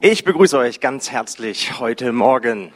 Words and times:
Ich 0.00 0.22
begrüße 0.22 0.56
euch 0.56 0.78
ganz 0.78 1.10
herzlich 1.10 1.80
heute 1.80 2.12
Morgen. 2.12 2.72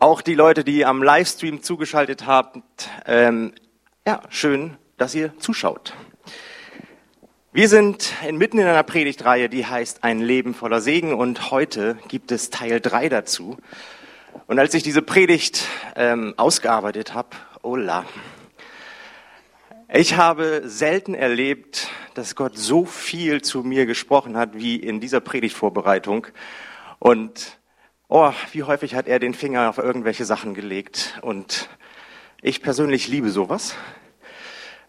Auch 0.00 0.22
die 0.22 0.34
Leute, 0.34 0.64
die 0.64 0.84
am 0.84 1.04
Livestream 1.04 1.62
zugeschaltet 1.62 2.26
haben, 2.26 2.64
ähm, 3.06 3.52
ja, 4.04 4.22
schön, 4.28 4.76
dass 4.96 5.14
ihr 5.14 5.38
zuschaut. 5.38 5.94
Wir 7.52 7.68
sind 7.68 8.12
inmitten 8.26 8.58
in 8.58 8.66
einer 8.66 8.82
Predigtreihe, 8.82 9.48
die 9.48 9.66
heißt 9.66 10.02
Ein 10.02 10.18
Leben 10.18 10.52
voller 10.52 10.80
Segen 10.80 11.14
und 11.14 11.52
heute 11.52 11.96
gibt 12.08 12.32
es 12.32 12.50
Teil 12.50 12.80
drei 12.80 13.08
dazu. 13.08 13.56
Und 14.48 14.58
als 14.58 14.74
ich 14.74 14.82
diese 14.82 15.00
Predigt 15.00 15.64
ähm, 15.94 16.34
ausgearbeitet 16.38 17.14
habe, 17.14 17.36
Ola, 17.62 18.04
ich 19.90 20.16
habe 20.16 20.62
selten 20.66 21.14
erlebt, 21.14 21.88
dass 22.12 22.36
Gott 22.36 22.58
so 22.58 22.84
viel 22.84 23.40
zu 23.40 23.62
mir 23.62 23.86
gesprochen 23.86 24.36
hat 24.36 24.50
wie 24.52 24.76
in 24.76 25.00
dieser 25.00 25.20
Predigtvorbereitung. 25.20 26.26
Und 26.98 27.58
oh, 28.08 28.30
wie 28.52 28.64
häufig 28.64 28.94
hat 28.94 29.08
er 29.08 29.18
den 29.18 29.32
Finger 29.32 29.70
auf 29.70 29.78
irgendwelche 29.78 30.26
Sachen 30.26 30.52
gelegt. 30.52 31.18
Und 31.22 31.70
ich 32.42 32.60
persönlich 32.60 33.08
liebe 33.08 33.30
sowas. 33.30 33.76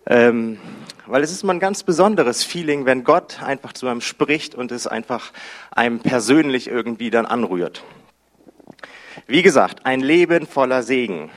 Ähm, 0.05 0.59
weil 1.05 1.23
es 1.23 1.31
ist 1.31 1.43
mal 1.43 1.54
ein 1.54 1.62
ganz 1.62 1.84
besonderes 1.84 2.43
Feeling, 2.43 2.85
wenn 2.85 3.05
Gott 3.05 3.41
einfach 3.41 3.71
zu 3.71 3.88
einem 3.88 4.02
spricht 4.02 4.54
und 4.54 4.70
es 4.73 4.85
einfach 4.85 5.31
einem 5.71 5.99
persönlich 5.99 6.68
irgendwie 6.68 7.09
dann 7.09 7.26
anrührt. 7.26 7.85
Wie 9.27 9.43
gesagt, 9.43 9.85
ein 9.85 10.02
Leben 10.02 10.45
voller 10.45 10.84
Segen. 10.84 11.31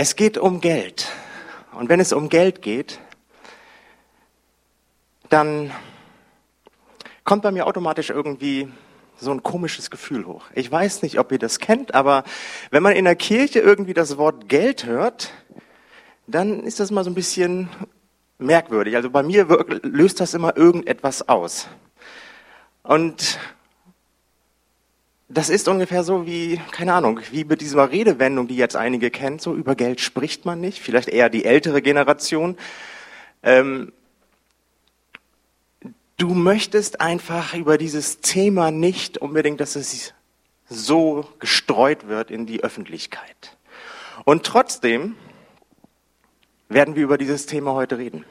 Es 0.00 0.14
geht 0.14 0.38
um 0.38 0.60
Geld. 0.60 1.10
Und 1.72 1.88
wenn 1.88 1.98
es 1.98 2.12
um 2.12 2.28
Geld 2.28 2.62
geht, 2.62 3.00
dann 5.28 5.72
kommt 7.24 7.42
bei 7.42 7.50
mir 7.50 7.66
automatisch 7.66 8.10
irgendwie 8.10 8.68
so 9.16 9.32
ein 9.32 9.42
komisches 9.42 9.90
Gefühl 9.90 10.24
hoch. 10.24 10.44
Ich 10.54 10.70
weiß 10.70 11.02
nicht, 11.02 11.18
ob 11.18 11.32
ihr 11.32 11.40
das 11.40 11.58
kennt, 11.58 11.94
aber 11.94 12.22
wenn 12.70 12.80
man 12.80 12.94
in 12.94 13.06
der 13.06 13.16
Kirche 13.16 13.58
irgendwie 13.58 13.92
das 13.92 14.16
Wort 14.18 14.48
Geld 14.48 14.86
hört, 14.86 15.32
dann 16.28 16.62
ist 16.62 16.78
das 16.78 16.92
mal 16.92 17.02
so 17.02 17.10
ein 17.10 17.14
bisschen 17.14 17.68
merkwürdig. 18.38 18.94
Also 18.94 19.10
bei 19.10 19.24
mir 19.24 19.48
löst 19.82 20.20
das 20.20 20.32
immer 20.32 20.56
irgendetwas 20.56 21.28
aus. 21.28 21.66
Und 22.84 23.40
das 25.28 25.50
ist 25.50 25.68
ungefähr 25.68 26.04
so 26.04 26.26
wie, 26.26 26.58
keine 26.70 26.94
Ahnung, 26.94 27.20
wie 27.30 27.44
mit 27.44 27.60
dieser 27.60 27.90
Redewendung, 27.90 28.48
die 28.48 28.56
jetzt 28.56 28.76
einige 28.76 29.10
kennen, 29.10 29.38
so 29.38 29.54
über 29.54 29.74
Geld 29.74 30.00
spricht 30.00 30.46
man 30.46 30.60
nicht, 30.60 30.80
vielleicht 30.80 31.08
eher 31.08 31.28
die 31.28 31.44
ältere 31.44 31.82
Generation. 31.82 32.56
Ähm, 33.42 33.92
du 36.16 36.34
möchtest 36.34 37.02
einfach 37.02 37.54
über 37.54 37.76
dieses 37.76 38.20
Thema 38.20 38.70
nicht 38.70 39.18
unbedingt, 39.18 39.60
dass 39.60 39.76
es 39.76 40.14
so 40.66 41.28
gestreut 41.38 42.08
wird 42.08 42.30
in 42.30 42.46
die 42.46 42.62
Öffentlichkeit. 42.62 43.56
Und 44.24 44.44
trotzdem 44.44 45.14
werden 46.70 46.96
wir 46.96 47.02
über 47.02 47.18
dieses 47.18 47.44
Thema 47.46 47.72
heute 47.74 47.98
reden. 47.98 48.24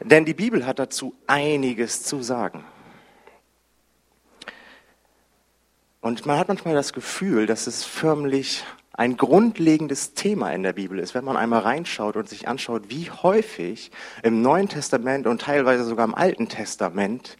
Denn 0.00 0.24
die 0.24 0.34
Bibel 0.34 0.66
hat 0.66 0.78
dazu 0.78 1.14
einiges 1.26 2.02
zu 2.02 2.22
sagen. 2.22 2.64
Und 6.00 6.24
man 6.24 6.38
hat 6.38 6.48
manchmal 6.48 6.74
das 6.74 6.92
Gefühl, 6.92 7.46
dass 7.46 7.66
es 7.66 7.84
förmlich 7.84 8.64
ein 8.92 9.16
grundlegendes 9.16 10.14
Thema 10.14 10.50
in 10.52 10.62
der 10.62 10.72
Bibel 10.72 10.98
ist, 10.98 11.14
wenn 11.14 11.24
man 11.24 11.36
einmal 11.36 11.60
reinschaut 11.60 12.16
und 12.16 12.28
sich 12.28 12.48
anschaut, 12.48 12.84
wie 12.88 13.10
häufig 13.10 13.90
im 14.22 14.42
Neuen 14.42 14.68
Testament 14.68 15.26
und 15.26 15.42
teilweise 15.42 15.84
sogar 15.84 16.06
im 16.06 16.14
Alten 16.14 16.48
Testament 16.48 17.36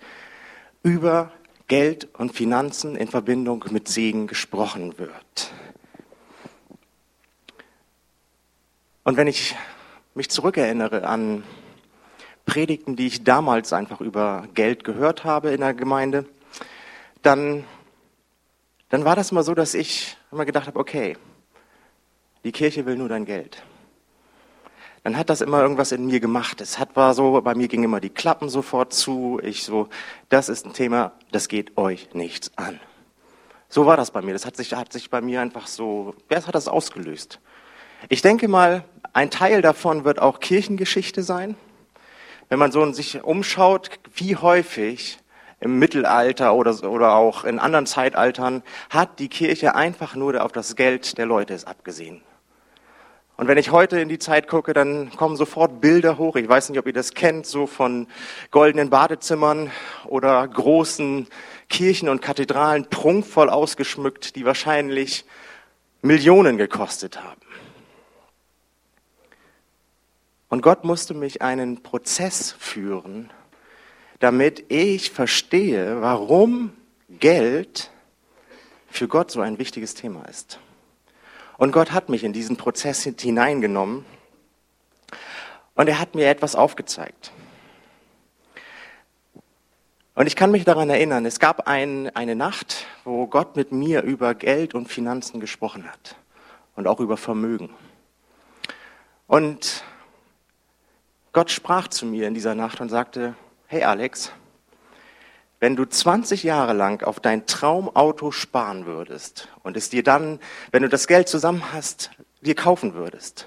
über 0.83 1.33
Geld 1.69 2.09
und 2.19 2.33
Finanzen 2.35 2.97
in 2.97 3.09
Verbindung 3.09 3.65
mit 3.71 3.89
Segen 3.89 4.27
gesprochen 4.27 4.99
wird. 4.99 5.53
Und 9.05 9.17
wenn 9.17 9.27
ich 9.27 9.55
mich 10.15 10.31
zurückerinnere 10.31 11.07
an 11.07 11.45
Predigten, 12.45 12.97
die 12.97 13.07
ich 13.07 13.25
damals 13.25 13.73
einfach 13.73 14.01
über 14.01 14.49
Geld 14.55 14.85
gehört 14.85 15.25
habe 15.25 15.51
in 15.51 15.61
der 15.61 15.75
Gemeinde, 15.75 16.27
dann 17.23 17.65
dann 18.91 19.05
war 19.05 19.17
das 19.17 19.33
mal 19.33 19.43
so, 19.43 19.55
dass 19.55 19.75
ich 19.75 20.17
immer 20.31 20.45
gedacht 20.45 20.67
habe, 20.67 20.79
okay, 20.79 21.17
die 22.45 22.53
Kirche 22.53 22.87
will 22.87 22.97
nur 22.97 23.09
dein 23.09 23.25
Geld. 23.25 23.63
Dann 25.03 25.17
hat 25.17 25.31
das 25.31 25.41
immer 25.41 25.63
irgendwas 25.63 25.93
in 25.93 26.07
mir 26.07 26.21
gemacht. 26.21 26.61
Es 26.61 26.79
hat 26.79 26.95
war 26.95 27.15
so, 27.15 27.41
bei 27.41 27.55
mir 27.55 27.69
gingen 27.69 27.85
immer 27.85 28.01
die 28.01 28.11
Klappen 28.11 28.51
sofort 28.51 28.93
zu. 28.93 29.41
Ich 29.43 29.63
so, 29.63 29.89
das 30.29 30.49
ist 30.51 30.67
ein 30.67 30.75
Thema, 30.75 31.13
das 31.33 31.49
geht 31.49 31.79
euch 31.79 32.13
nichts 32.13 32.51
an. 32.57 32.79
So 33.69 33.87
war 33.87 33.97
das 33.97 34.11
bei 34.11 34.21
mir. 34.21 34.33
Das 34.33 34.45
hat 34.45 34.57
sich, 34.57 34.75
hat 34.75 34.93
sich 34.93 35.09
bei 35.09 35.21
mir 35.21 35.41
einfach 35.41 35.69
so, 35.69 36.15
wer 36.29 36.45
hat 36.45 36.55
das 36.55 36.69
ausgelöst? 36.69 37.41
Ich 38.09 38.21
denke 38.21 38.49
mal, 38.49 38.85
ein 39.13 39.31
Teil 39.31 39.63
davon 39.63 40.05
wird 40.05 40.19
auch 40.19 40.41
Kirchengeschichte 40.41 41.23
sein. 41.23 41.57
Wenn 42.49 42.59
man 42.59 42.73
so 42.73 42.91
sich 42.93 43.23
umschaut, 43.23 43.91
wie 44.15 44.37
häufig 44.37 45.19
im 45.61 45.79
Mittelalter 45.79 46.55
oder, 46.55 46.83
oder 46.91 47.15
auch 47.15 47.45
in 47.45 47.59
anderen 47.59 47.87
Zeitaltern 47.87 48.63
hat 48.89 49.19
die 49.19 49.29
Kirche 49.29 49.75
einfach 49.75 50.15
nur 50.15 50.43
auf 50.43 50.53
das 50.53 50.75
Geld 50.75 51.19
der 51.19 51.27
Leute 51.27 51.57
abgesehen. 51.67 52.23
Und 53.37 53.49
wenn 53.49 53.57
ich 53.57 53.71
heute 53.71 53.99
in 54.01 54.11
die 54.11 54.19
Zeit 54.19 54.49
gucke, 54.49 54.75
dann 54.75 55.11
kommen 55.17 55.37
sofort 55.37 55.81
Bilder 55.81 56.19
hoch. 56.19 56.37
Ich 56.37 56.47
weiß 56.47 56.69
nicht, 56.69 56.79
ob 56.79 56.87
ihr 56.87 56.93
das 56.93 57.15
kennt, 57.15 57.47
so 57.47 57.67
von 57.67 58.07
goldenen 58.51 58.91
Badezimmern 58.91 59.71
oder 60.05 60.47
großen 60.47 61.27
Kirchen 61.71 62.11
und 62.11 62.21
Kathedralen 62.21 62.91
prunkvoll 62.91 63.49
ausgeschmückt, 63.49 64.37
die 64.37 64.45
wahrscheinlich 64.45 65.25
Millionen 66.03 66.59
gekostet 66.59 67.23
haben. 67.23 67.41
Und 70.51 70.61
Gott 70.63 70.85
musste 70.85 71.15
mich 71.15 71.41
einen 71.41 71.83
Prozess 71.83 72.53
führen, 72.53 73.31
damit 74.21 74.71
ich 74.71 75.11
verstehe, 75.11 76.01
warum 76.01 76.73
Geld 77.09 77.91
für 78.89 79.09
Gott 79.09 79.31
so 79.31 79.41
ein 79.41 79.59
wichtiges 79.59 79.95
Thema 79.95 80.25
ist. 80.27 80.61
Und 81.57 81.73
Gott 81.73 81.93
hat 81.93 82.09
mich 82.09 82.23
in 82.23 82.33
diesen 82.33 82.57
Prozess 82.57 83.03
hineingenommen 83.03 84.05
und 85.75 85.89
er 85.89 85.99
hat 85.99 86.15
mir 86.15 86.29
etwas 86.29 86.55
aufgezeigt. 86.55 87.33
Und 90.15 90.27
ich 90.27 90.37
kann 90.37 90.51
mich 90.51 90.65
daran 90.65 90.91
erinnern, 90.91 91.25
es 91.25 91.41
gab 91.41 91.67
ein, 91.67 92.15
eine 92.15 92.35
Nacht, 92.35 92.87
wo 93.05 93.27
Gott 93.27 93.57
mit 93.57 93.73
mir 93.73 94.03
über 94.03 94.35
Geld 94.35 94.75
und 94.75 94.89
Finanzen 94.89 95.41
gesprochen 95.41 95.91
hat 95.91 96.17
und 96.77 96.87
auch 96.87 97.01
über 97.01 97.17
Vermögen. 97.17 97.71
Und 99.27 99.85
Gott 101.33 101.51
sprach 101.51 101.89
zu 101.89 102.05
mir 102.05 102.27
in 102.27 102.35
dieser 102.35 102.55
Nacht 102.55 102.81
und 102.81 102.91
sagte, 102.91 103.35
hey 103.71 103.85
Alex, 103.85 104.33
wenn 105.61 105.77
du 105.77 105.85
20 105.85 106.43
Jahre 106.43 106.73
lang 106.73 107.05
auf 107.05 107.21
dein 107.21 107.47
Traumauto 107.47 108.33
sparen 108.33 108.85
würdest 108.85 109.47
und 109.63 109.77
es 109.77 109.89
dir 109.89 110.03
dann, 110.03 110.41
wenn 110.73 110.83
du 110.83 110.89
das 110.89 111.07
Geld 111.07 111.29
zusammen 111.29 111.63
hast, 111.73 112.11
dir 112.41 112.57
kaufen 112.57 112.95
würdest, 112.95 113.47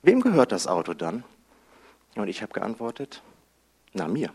wem 0.00 0.22
gehört 0.22 0.52
das 0.52 0.66
Auto 0.66 0.94
dann? 0.94 1.22
Und 2.14 2.28
ich 2.28 2.40
habe 2.40 2.54
geantwortet, 2.54 3.22
na 3.92 4.08
mir. 4.08 4.30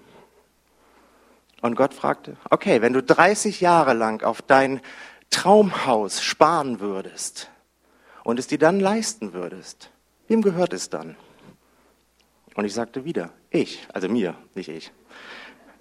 Und 1.61 1.75
Gott 1.75 1.95
fragte, 1.95 2.37
okay, 2.51 2.83
wenn 2.83 2.93
du 2.93 3.01
30 3.01 3.59
Jahre 3.59 3.93
lang 3.93 4.21
auf 4.21 4.43
dein 4.43 4.81
Traumhaus 5.31 6.21
sparen 6.21 6.79
würdest 6.79 7.49
und 8.23 8.37
es 8.37 8.45
dir 8.45 8.59
dann 8.59 8.79
leisten 8.79 9.33
würdest, 9.33 9.89
wem 10.27 10.43
gehört 10.43 10.73
es 10.73 10.91
dann? 10.91 11.15
Und 12.53 12.65
ich 12.65 12.73
sagte 12.75 13.03
wieder, 13.03 13.31
ich, 13.49 13.87
also 13.93 14.07
mir, 14.07 14.35
nicht 14.53 14.69
ich. 14.69 14.91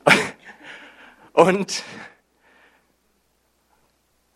Und 1.33 1.83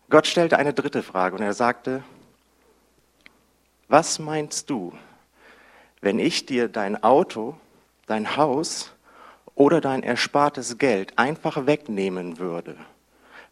Gott 0.09 0.27
stellte 0.27 0.57
eine 0.57 0.73
dritte 0.73 1.03
Frage 1.03 1.35
und 1.35 1.41
er 1.41 1.53
sagte, 1.53 2.03
was 3.89 4.19
meinst 4.19 4.69
du, 4.69 4.93
wenn 6.01 6.17
ich 6.17 6.45
dir 6.45 6.69
dein 6.69 7.03
Auto, 7.03 7.57
dein 8.05 8.37
Haus 8.37 8.93
oder 9.53 9.81
dein 9.81 10.03
erspartes 10.03 10.77
Geld 10.77 11.17
einfach 11.17 11.65
wegnehmen 11.65 12.39
würde? 12.39 12.77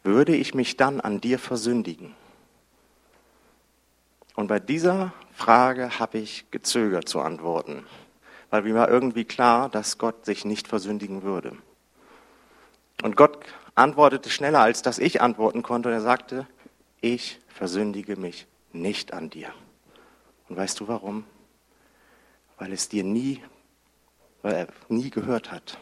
Würde 0.04 0.36
ich 0.36 0.54
mich 0.54 0.78
dann 0.78 1.02
an 1.02 1.20
dir 1.20 1.40
versündigen? 1.40 2.16
Und 4.36 4.48
bei 4.48 4.60
dieser 4.60 5.14
Frage 5.34 6.00
habe 6.00 6.20
ich 6.20 6.46
gezögert 6.52 7.10
zu 7.10 7.20
antworten 7.20 7.86
weil 8.56 8.62
mir 8.62 8.76
war 8.76 8.90
irgendwie 8.90 9.26
klar, 9.26 9.68
dass 9.68 9.98
Gott 9.98 10.26
sich 10.26 10.46
nicht 10.46 10.70
versündigen 10.70 11.24
würde. 11.24 11.58
Und 13.06 13.16
Gott 13.16 13.38
antwortete 13.76 14.32
schneller, 14.32 14.62
als 14.62 14.82
dass 14.82 14.98
ich 14.98 15.22
antworten 15.22 15.62
konnte. 15.62 15.90
Und 15.90 15.94
er 15.94 16.02
sagte, 16.02 16.48
ich 17.02 17.40
versündige 17.48 18.16
mich 18.16 18.48
nicht 18.74 19.14
an 19.14 19.30
dir. 19.30 19.54
Und 20.50 20.56
weißt 20.58 20.80
du 20.80 20.88
warum? 20.88 21.24
Weil 22.58 22.74
es 22.74 22.90
dir 22.90 23.04
nie, 23.04 23.44
weil 24.42 24.56
er 24.56 24.68
nie 24.90 25.12
gehört 25.12 25.52
hat. 25.52 25.78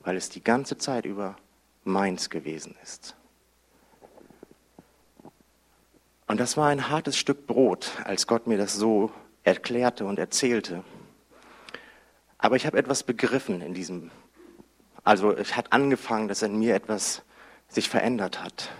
weil 0.00 0.16
es 0.16 0.28
die 0.30 0.42
ganze 0.42 0.78
Zeit 0.78 1.04
über 1.04 1.36
meins 1.84 2.28
gewesen 2.28 2.74
ist. 2.82 3.14
Und 6.26 6.40
das 6.40 6.56
war 6.56 6.70
ein 6.70 6.88
hartes 6.88 7.16
Stück 7.16 7.46
Brot, 7.46 7.92
als 8.02 8.26
Gott 8.26 8.48
mir 8.48 8.58
das 8.58 8.74
so 8.74 9.12
erklärte 9.44 10.06
und 10.06 10.18
erzählte. 10.18 10.82
Aber 12.36 12.56
ich 12.56 12.66
habe 12.66 12.78
etwas 12.78 13.04
begriffen 13.04 13.60
in 13.60 13.74
diesem, 13.74 14.10
also 15.04 15.32
es 15.32 15.56
hat 15.56 15.72
angefangen, 15.72 16.28
dass 16.28 16.42
in 16.42 16.58
mir 16.58 16.74
etwas 16.74 17.22
sich 17.68 17.88
verändert 17.88 18.42
hat. 18.42 18.70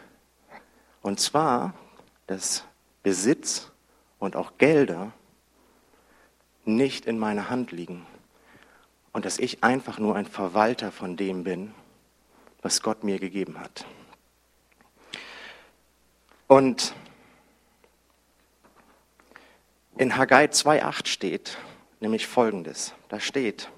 Und 1.02 1.20
zwar, 1.20 1.74
dass 2.26 2.64
Besitz 3.02 3.70
und 4.18 4.36
auch 4.36 4.58
Gelder 4.58 5.12
nicht 6.64 7.06
in 7.06 7.18
meiner 7.18 7.48
Hand 7.50 7.72
liegen 7.72 8.06
und 9.12 9.24
dass 9.24 9.38
ich 9.38 9.64
einfach 9.64 9.98
nur 9.98 10.16
ein 10.16 10.26
Verwalter 10.26 10.92
von 10.92 11.16
dem 11.16 11.44
bin, 11.44 11.74
was 12.62 12.82
Gott 12.82 13.04
mir 13.04 13.18
gegeben 13.18 13.58
hat. 13.60 13.86
Und 16.46 16.94
in 19.96 20.16
Haggai 20.16 20.44
2.8 20.44 21.06
steht 21.06 21.58
nämlich 22.00 22.26
Folgendes. 22.26 22.94
Da 23.08 23.20
steht, 23.20 23.70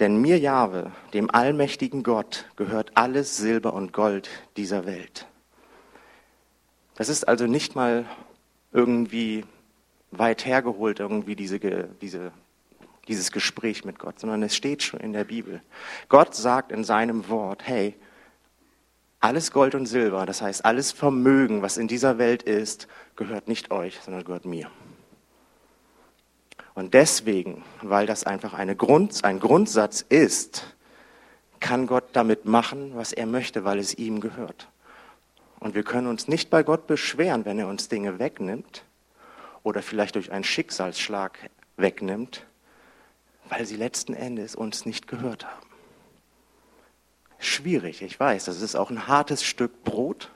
denn 0.00 0.20
mir 0.20 0.38
Jahwe, 0.38 0.90
dem 1.12 1.30
allmächtigen 1.30 2.02
Gott, 2.02 2.46
gehört 2.56 2.92
alles 2.96 3.36
Silber 3.36 3.74
und 3.74 3.92
Gold 3.92 4.28
dieser 4.56 4.86
Welt. 4.86 5.26
Das 6.96 7.08
ist 7.08 7.28
also 7.28 7.46
nicht 7.46 7.76
mal 7.76 8.06
irgendwie 8.72 9.44
weit 10.10 10.44
hergeholt, 10.44 11.00
irgendwie 11.00 11.36
diese, 11.36 11.58
diese, 11.58 12.32
dieses 13.08 13.30
Gespräch 13.30 13.84
mit 13.84 13.98
Gott, 13.98 14.18
sondern 14.18 14.42
es 14.42 14.56
steht 14.56 14.82
schon 14.82 15.00
in 15.00 15.12
der 15.12 15.24
Bibel. 15.24 15.62
Gott 16.08 16.34
sagt 16.34 16.72
in 16.72 16.82
seinem 16.82 17.28
Wort, 17.28 17.62
hey, 17.66 17.94
alles 19.20 19.52
Gold 19.52 19.74
und 19.74 19.86
Silber, 19.86 20.24
das 20.24 20.40
heißt 20.40 20.64
alles 20.64 20.92
Vermögen, 20.92 21.60
was 21.62 21.76
in 21.76 21.88
dieser 21.88 22.16
Welt 22.16 22.42
ist, 22.42 22.88
gehört 23.16 23.48
nicht 23.48 23.70
euch, 23.70 24.00
sondern 24.00 24.24
gehört 24.24 24.46
mir. 24.46 24.70
Und 26.80 26.94
deswegen, 26.94 27.62
weil 27.82 28.06
das 28.06 28.24
einfach 28.24 28.54
Grund, 28.74 29.22
ein 29.22 29.38
Grundsatz 29.38 30.00
ist, 30.00 30.64
kann 31.60 31.86
Gott 31.86 32.04
damit 32.14 32.46
machen, 32.46 32.92
was 32.94 33.12
er 33.12 33.26
möchte, 33.26 33.64
weil 33.64 33.78
es 33.78 33.92
ihm 33.98 34.22
gehört. 34.22 34.66
Und 35.58 35.74
wir 35.74 35.82
können 35.82 36.06
uns 36.06 36.26
nicht 36.26 36.48
bei 36.48 36.62
Gott 36.62 36.86
beschweren, 36.86 37.44
wenn 37.44 37.58
er 37.58 37.68
uns 37.68 37.88
Dinge 37.88 38.18
wegnimmt 38.18 38.86
oder 39.62 39.82
vielleicht 39.82 40.14
durch 40.14 40.32
einen 40.32 40.42
Schicksalsschlag 40.42 41.50
wegnimmt, 41.76 42.46
weil 43.50 43.66
sie 43.66 43.76
letzten 43.76 44.14
Endes 44.14 44.54
uns 44.54 44.86
nicht 44.86 45.06
gehört 45.06 45.44
haben. 45.44 45.66
Schwierig, 47.38 48.00
ich 48.00 48.18
weiß, 48.18 48.46
das 48.46 48.62
ist 48.62 48.74
auch 48.74 48.88
ein 48.88 49.06
hartes 49.06 49.44
Stück 49.44 49.84
Brot, 49.84 50.30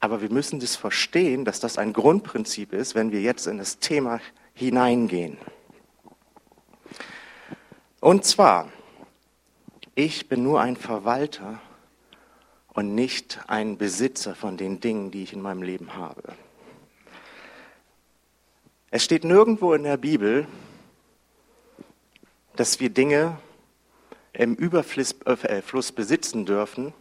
aber 0.00 0.20
wir 0.20 0.32
müssen 0.32 0.58
das 0.58 0.74
verstehen, 0.74 1.44
dass 1.44 1.60
das 1.60 1.78
ein 1.78 1.92
Grundprinzip 1.92 2.72
ist, 2.72 2.96
wenn 2.96 3.12
wir 3.12 3.20
jetzt 3.20 3.46
in 3.46 3.58
das 3.58 3.78
Thema 3.78 4.20
hineingehen. 4.56 5.36
Und 8.00 8.24
zwar, 8.24 8.72
ich 9.94 10.28
bin 10.28 10.42
nur 10.42 10.60
ein 10.60 10.76
Verwalter 10.76 11.60
und 12.74 12.94
nicht 12.94 13.38
ein 13.46 13.78
Besitzer 13.78 14.34
von 14.34 14.56
den 14.56 14.80
Dingen, 14.80 15.10
die 15.10 15.22
ich 15.22 15.32
in 15.32 15.42
meinem 15.42 15.62
Leben 15.62 15.94
habe. 15.94 16.22
Es 18.90 19.04
steht 19.04 19.24
nirgendwo 19.24 19.74
in 19.74 19.82
der 19.82 19.98
Bibel, 19.98 20.46
dass 22.54 22.80
wir 22.80 22.90
Dinge 22.90 23.38
im 24.32 24.54
Überfluss 24.54 25.12
äh, 25.24 25.92
besitzen 25.94 26.46
dürfen, 26.46 26.94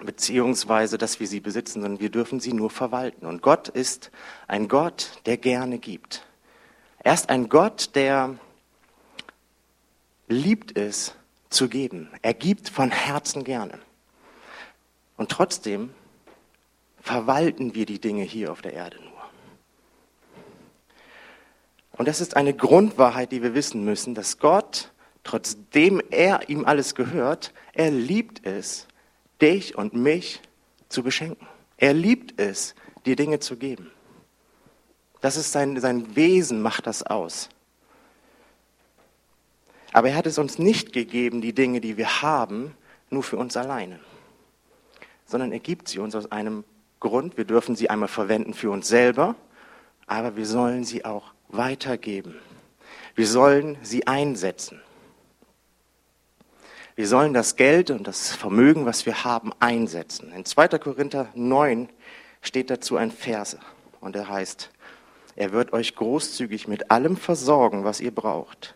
beziehungsweise 0.00 0.98
dass 0.98 1.20
wir 1.20 1.26
sie 1.26 1.40
besitzen, 1.40 1.82
sondern 1.82 2.00
wir 2.00 2.10
dürfen 2.10 2.40
sie 2.40 2.52
nur 2.52 2.70
verwalten. 2.70 3.26
Und 3.26 3.42
Gott 3.42 3.68
ist 3.68 4.10
ein 4.46 4.68
Gott, 4.68 5.20
der 5.26 5.36
gerne 5.36 5.78
gibt. 5.78 6.26
Er 6.98 7.14
ist 7.14 7.30
ein 7.30 7.48
Gott, 7.48 7.94
der 7.94 8.36
liebt 10.28 10.76
es 10.76 11.14
zu 11.50 11.68
geben. 11.68 12.10
Er 12.22 12.34
gibt 12.34 12.68
von 12.68 12.90
Herzen 12.90 13.44
gerne. 13.44 13.78
Und 15.16 15.30
trotzdem 15.30 15.90
verwalten 17.00 17.74
wir 17.74 17.86
die 17.86 18.00
Dinge 18.00 18.24
hier 18.24 18.52
auf 18.52 18.62
der 18.62 18.72
Erde 18.72 18.98
nur. 19.00 19.12
Und 21.92 22.08
das 22.08 22.20
ist 22.20 22.36
eine 22.36 22.52
Grundwahrheit, 22.52 23.32
die 23.32 23.42
wir 23.42 23.54
wissen 23.54 23.84
müssen, 23.84 24.14
dass 24.14 24.38
Gott, 24.38 24.92
trotzdem 25.24 26.02
er 26.10 26.48
ihm 26.48 26.66
alles 26.66 26.94
gehört, 26.94 27.54
er 27.72 27.90
liebt 27.90 28.44
es, 28.44 28.86
dich 29.40 29.76
und 29.76 29.94
mich 29.94 30.40
zu 30.88 31.02
beschenken. 31.02 31.46
Er 31.76 31.92
liebt 31.92 32.40
es, 32.40 32.74
dir 33.04 33.16
Dinge 33.16 33.38
zu 33.40 33.56
geben. 33.56 33.90
Das 35.20 35.36
ist 35.36 35.52
sein, 35.52 35.78
sein 35.80 36.16
Wesen, 36.16 36.62
macht 36.62 36.86
das 36.86 37.02
aus. 37.02 37.48
Aber 39.92 40.10
er 40.10 40.16
hat 40.16 40.26
es 40.26 40.38
uns 40.38 40.58
nicht 40.58 40.92
gegeben, 40.92 41.40
die 41.40 41.54
Dinge, 41.54 41.80
die 41.80 41.96
wir 41.96 42.22
haben, 42.22 42.74
nur 43.10 43.22
für 43.22 43.36
uns 43.36 43.56
alleine, 43.56 43.98
sondern 45.26 45.52
er 45.52 45.60
gibt 45.60 45.88
sie 45.88 46.00
uns 46.00 46.14
aus 46.14 46.30
einem 46.32 46.64
Grund. 47.00 47.36
Wir 47.36 47.44
dürfen 47.44 47.76
sie 47.76 47.88
einmal 47.88 48.08
verwenden 48.08 48.52
für 48.52 48.70
uns 48.70 48.88
selber, 48.88 49.36
aber 50.06 50.36
wir 50.36 50.46
sollen 50.46 50.84
sie 50.84 51.04
auch 51.04 51.32
weitergeben. 51.48 52.34
Wir 53.14 53.26
sollen 53.26 53.78
sie 53.82 54.06
einsetzen. 54.06 54.82
Wir 56.96 57.06
sollen 57.06 57.34
das 57.34 57.56
Geld 57.56 57.90
und 57.90 58.06
das 58.06 58.34
Vermögen, 58.34 58.86
was 58.86 59.04
wir 59.04 59.22
haben, 59.22 59.52
einsetzen. 59.60 60.32
In 60.32 60.46
2. 60.46 60.68
Korinther 60.78 61.28
9 61.34 61.90
steht 62.40 62.70
dazu 62.70 62.96
ein 62.96 63.10
Verse 63.10 63.58
und 64.00 64.16
er 64.16 64.30
heißt, 64.30 64.70
er 65.36 65.52
wird 65.52 65.74
euch 65.74 65.94
großzügig 65.94 66.68
mit 66.68 66.90
allem 66.90 67.18
versorgen, 67.18 67.84
was 67.84 68.00
ihr 68.00 68.14
braucht. 68.14 68.74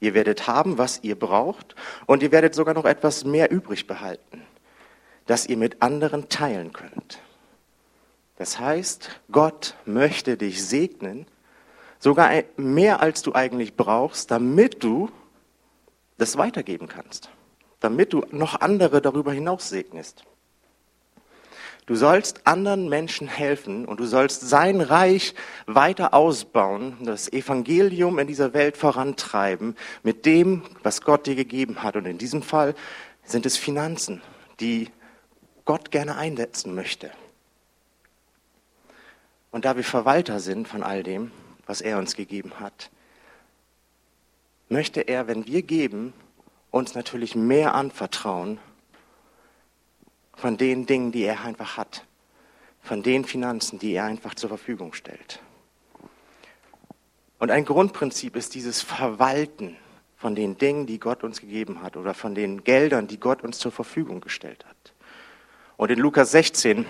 Ihr 0.00 0.14
werdet 0.14 0.48
haben, 0.48 0.78
was 0.78 1.04
ihr 1.04 1.16
braucht 1.16 1.76
und 2.06 2.24
ihr 2.24 2.32
werdet 2.32 2.56
sogar 2.56 2.74
noch 2.74 2.86
etwas 2.86 3.24
mehr 3.24 3.52
übrig 3.52 3.86
behalten, 3.86 4.42
das 5.26 5.46
ihr 5.46 5.56
mit 5.56 5.80
anderen 5.80 6.28
teilen 6.28 6.72
könnt. 6.72 7.20
Das 8.36 8.58
heißt, 8.58 9.20
Gott 9.30 9.76
möchte 9.84 10.36
dich 10.36 10.66
segnen, 10.66 11.24
sogar 12.00 12.32
mehr 12.56 13.00
als 13.00 13.22
du 13.22 13.32
eigentlich 13.32 13.76
brauchst, 13.76 14.32
damit 14.32 14.82
du 14.82 15.08
das 16.18 16.36
weitergeben 16.36 16.88
kannst 16.88 17.30
damit 17.80 18.12
du 18.12 18.24
noch 18.30 18.60
andere 18.60 19.00
darüber 19.00 19.32
hinaus 19.32 19.68
segnest. 19.68 20.24
Du 21.86 21.96
sollst 21.96 22.46
anderen 22.46 22.88
Menschen 22.88 23.26
helfen 23.26 23.84
und 23.84 23.98
du 23.98 24.06
sollst 24.06 24.48
sein 24.48 24.80
Reich 24.80 25.34
weiter 25.66 26.14
ausbauen, 26.14 26.96
das 27.00 27.32
Evangelium 27.32 28.20
in 28.20 28.28
dieser 28.28 28.52
Welt 28.52 28.76
vorantreiben 28.76 29.76
mit 30.04 30.24
dem, 30.24 30.62
was 30.84 31.00
Gott 31.00 31.26
dir 31.26 31.34
gegeben 31.34 31.82
hat. 31.82 31.96
Und 31.96 32.06
in 32.06 32.16
diesem 32.16 32.42
Fall 32.42 32.76
sind 33.24 33.44
es 33.44 33.56
Finanzen, 33.56 34.22
die 34.60 34.88
Gott 35.64 35.90
gerne 35.90 36.16
einsetzen 36.16 36.76
möchte. 36.76 37.10
Und 39.50 39.64
da 39.64 39.74
wir 39.74 39.82
Verwalter 39.82 40.38
sind 40.38 40.68
von 40.68 40.84
all 40.84 41.02
dem, 41.02 41.32
was 41.66 41.80
er 41.80 41.98
uns 41.98 42.14
gegeben 42.14 42.60
hat, 42.60 42.90
möchte 44.68 45.00
er, 45.00 45.26
wenn 45.26 45.46
wir 45.46 45.62
geben, 45.62 46.12
uns 46.70 46.94
natürlich 46.94 47.34
mehr 47.34 47.74
anvertrauen 47.74 48.58
von 50.34 50.56
den 50.56 50.86
Dingen, 50.86 51.12
die 51.12 51.22
er 51.22 51.42
einfach 51.44 51.76
hat, 51.76 52.04
von 52.82 53.02
den 53.02 53.24
Finanzen, 53.24 53.78
die 53.78 53.92
er 53.92 54.04
einfach 54.04 54.34
zur 54.34 54.48
Verfügung 54.48 54.94
stellt. 54.94 55.40
Und 57.38 57.50
ein 57.50 57.64
Grundprinzip 57.64 58.36
ist 58.36 58.54
dieses 58.54 58.82
Verwalten 58.82 59.76
von 60.16 60.34
den 60.34 60.58
Dingen, 60.58 60.86
die 60.86 61.00
Gott 61.00 61.24
uns 61.24 61.40
gegeben 61.40 61.82
hat 61.82 61.96
oder 61.96 62.12
von 62.12 62.34
den 62.34 62.64
Geldern, 62.64 63.06
die 63.06 63.18
Gott 63.18 63.42
uns 63.42 63.58
zur 63.58 63.72
Verfügung 63.72 64.20
gestellt 64.20 64.66
hat. 64.66 64.92
Und 65.78 65.90
in 65.90 65.98
Lukas 65.98 66.30
16 66.32 66.84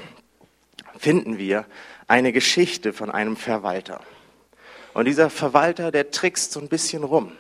finden 0.99 1.39
wir 1.39 1.67
eine 2.09 2.33
Geschichte 2.33 2.93
von 2.93 3.11
einem 3.11 3.37
Verwalter. 3.37 4.01
Und 4.95 5.05
dieser 5.05 5.31
Verwalter, 5.31 5.93
der 5.93 6.11
trickst 6.11 6.51
so 6.51 6.61
ein 6.61 6.69
bisschen 6.69 7.05
rum. 7.05 7.33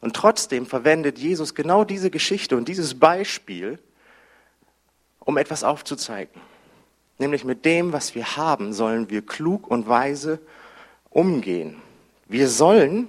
Und 0.00 0.14
trotzdem 0.14 0.66
verwendet 0.66 1.18
Jesus 1.18 1.54
genau 1.54 1.84
diese 1.84 2.10
Geschichte 2.10 2.56
und 2.56 2.68
dieses 2.68 2.98
Beispiel, 2.98 3.78
um 5.20 5.36
etwas 5.36 5.64
aufzuzeigen. 5.64 6.40
Nämlich 7.18 7.44
mit 7.44 7.64
dem, 7.64 7.92
was 7.92 8.14
wir 8.14 8.36
haben, 8.36 8.72
sollen 8.72 9.10
wir 9.10 9.26
klug 9.26 9.68
und 9.68 9.88
weise 9.88 10.38
umgehen. 11.10 11.82
Wir 12.26 12.48
sollen 12.48 13.08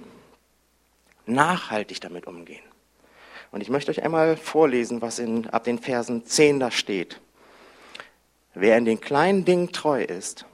nachhaltig 1.26 2.00
damit 2.00 2.26
umgehen. 2.26 2.62
Und 3.52 3.62
ich 3.62 3.68
möchte 3.68 3.90
euch 3.90 4.02
einmal 4.02 4.36
vorlesen, 4.36 5.02
was 5.02 5.18
in, 5.18 5.48
ab 5.48 5.64
den 5.64 5.78
Versen 5.78 6.24
10 6.24 6.60
da 6.60 6.70
steht. 6.70 7.20
Wer 8.54 8.76
in 8.78 8.84
den 8.84 9.00
kleinen 9.00 9.44
Dingen 9.44 9.72
treu 9.72 10.02
ist, 10.02 10.44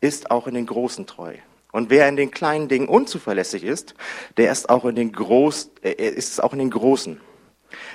ist 0.00 0.30
auch 0.30 0.46
in 0.46 0.54
den 0.54 0.66
großen 0.66 1.06
treu. 1.06 1.34
Und 1.76 1.90
wer 1.90 2.08
in 2.08 2.16
den 2.16 2.30
kleinen 2.30 2.68
Dingen 2.68 2.88
unzuverlässig 2.88 3.62
ist, 3.62 3.94
der 4.38 4.50
ist 4.50 4.70
auch 4.70 4.86
in 4.86 4.96
den, 4.96 5.12
Groß, 5.12 5.72
äh, 5.82 5.90
ist 5.90 6.42
auch 6.42 6.54
in 6.54 6.58
den 6.58 6.70
großen. 6.70 7.20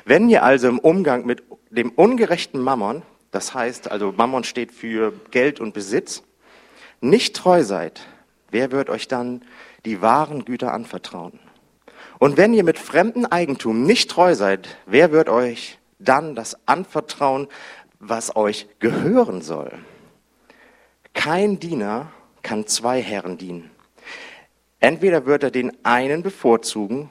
Wenn 0.06 0.30
ihr 0.30 0.44
also 0.44 0.68
im 0.68 0.78
Umgang 0.78 1.26
mit 1.26 1.42
dem 1.72 1.90
ungerechten 1.90 2.62
Mammon, 2.62 3.02
das 3.32 3.56
heißt 3.56 3.90
also 3.90 4.12
Mammon 4.12 4.44
steht 4.44 4.72
für 4.72 5.14
Geld 5.32 5.60
und 5.60 5.74
Besitz, 5.74 6.22
nicht 7.00 7.36
treu 7.36 7.64
seid, 7.64 8.02
wer 8.52 8.72
wird 8.72 8.92
euch 8.92 9.08
dann 9.08 9.44
die 9.84 10.00
wahren 10.00 10.46
Güter 10.46 10.74
anvertrauen? 10.74 11.40
Und 12.20 12.38
wenn 12.38 12.54
ihr 12.54 12.64
mit 12.64 12.78
fremdem 12.78 13.26
Eigentum 13.26 13.82
nicht 13.82 14.12
treu 14.12 14.36
seid, 14.36 14.78
wer 14.86 15.12
wird 15.12 15.28
euch 15.28 15.80
dann 15.98 16.36
das 16.36 16.56
anvertrauen, 16.68 17.48
was 17.98 18.36
euch 18.36 18.68
gehören 18.78 19.42
soll? 19.42 19.74
Kein 21.16 21.60
Diener 21.60 22.12
kann 22.42 22.68
zwei 22.68 23.02
Herren 23.02 23.38
dienen. 23.38 23.72
Entweder 24.80 25.26
wird 25.26 25.44
er 25.44 25.52
den 25.52 25.72
einen 25.86 26.24
bevorzugen 26.24 27.10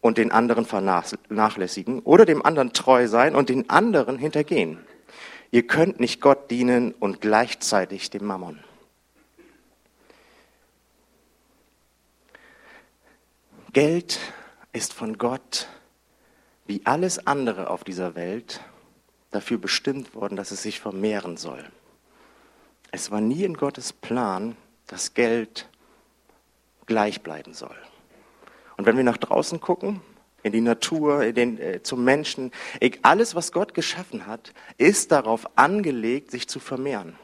und 0.00 0.18
den 0.18 0.30
anderen 0.30 0.64
vernachlässigen 0.64 2.00
oder 2.00 2.24
dem 2.24 2.44
anderen 2.44 2.72
treu 2.72 3.08
sein 3.08 3.34
und 3.34 3.48
den 3.48 3.70
anderen 3.70 4.18
hintergehen. 4.18 4.78
Ihr 5.50 5.66
könnt 5.66 6.00
nicht 6.00 6.20
Gott 6.20 6.50
dienen 6.50 6.92
und 6.92 7.20
gleichzeitig 7.20 8.10
dem 8.10 8.24
Mammon. 8.24 8.58
Geld 13.72 14.18
ist 14.72 14.92
von 14.92 15.18
Gott 15.18 15.68
wie 16.66 16.82
alles 16.84 17.26
andere 17.26 17.70
auf 17.70 17.84
dieser 17.84 18.14
Welt 18.14 18.60
dafür 19.30 19.58
bestimmt 19.58 20.14
worden, 20.14 20.36
dass 20.36 20.50
es 20.50 20.62
sich 20.62 20.80
vermehren 20.80 21.36
soll. 21.36 21.64
Es 22.92 23.10
war 23.10 23.20
nie 23.20 23.42
in 23.42 23.54
Gottes 23.54 23.92
Plan, 23.92 24.54
dass 24.86 25.14
Geld 25.14 25.68
gleich 26.86 27.22
bleiben 27.22 27.54
soll. 27.54 27.76
Und 28.76 28.86
wenn 28.86 28.96
wir 28.96 29.04
nach 29.04 29.16
draußen 29.16 29.60
gucken, 29.60 30.02
in 30.42 30.52
die 30.52 30.60
Natur, 30.60 31.22
in 31.22 31.34
den, 31.34 31.58
äh, 31.58 31.82
zum 31.82 32.04
Menschen, 32.04 32.52
alles, 33.02 33.34
was 33.34 33.52
Gott 33.52 33.74
geschaffen 33.74 34.26
hat, 34.26 34.52
ist 34.76 35.10
darauf 35.12 35.46
angelegt, 35.56 36.30
sich 36.30 36.48
zu 36.48 36.60
vermehren. 36.60 37.16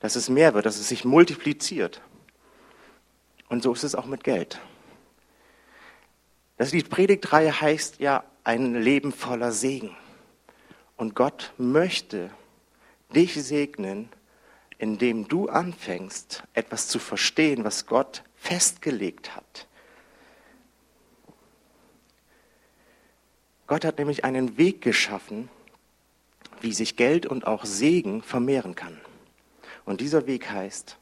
Dass 0.00 0.16
es 0.16 0.28
mehr 0.28 0.52
wird, 0.52 0.66
dass 0.66 0.78
es 0.78 0.88
sich 0.88 1.04
multipliziert. 1.04 2.02
Und 3.48 3.62
so 3.62 3.72
ist 3.72 3.84
es 3.84 3.94
auch 3.94 4.06
mit 4.06 4.24
Geld. 4.24 4.60
Das 6.56 6.72
Lied 6.72 6.90
Predigtreihe 6.90 7.60
heißt 7.60 8.00
ja 8.00 8.24
ein 8.42 8.74
Leben 8.74 9.12
voller 9.12 9.52
Segen. 9.52 9.96
Und 10.96 11.14
Gott 11.14 11.52
möchte 11.56 12.30
dich 13.14 13.34
segnen, 13.42 14.08
indem 14.84 15.28
du 15.28 15.48
anfängst, 15.48 16.42
etwas 16.52 16.88
zu 16.88 16.98
verstehen, 16.98 17.64
was 17.64 17.86
Gott 17.86 18.22
festgelegt 18.36 19.34
hat. 19.34 19.66
Gott 23.66 23.86
hat 23.86 23.96
nämlich 23.96 24.26
einen 24.26 24.58
Weg 24.58 24.82
geschaffen, 24.82 25.48
wie 26.60 26.74
sich 26.74 26.96
Geld 26.96 27.24
und 27.24 27.46
auch 27.46 27.64
Segen 27.64 28.20
vermehren 28.20 28.74
kann. 28.74 29.00
Und 29.86 30.02
dieser 30.02 30.26
Weg 30.26 30.50
heißt 30.50 30.98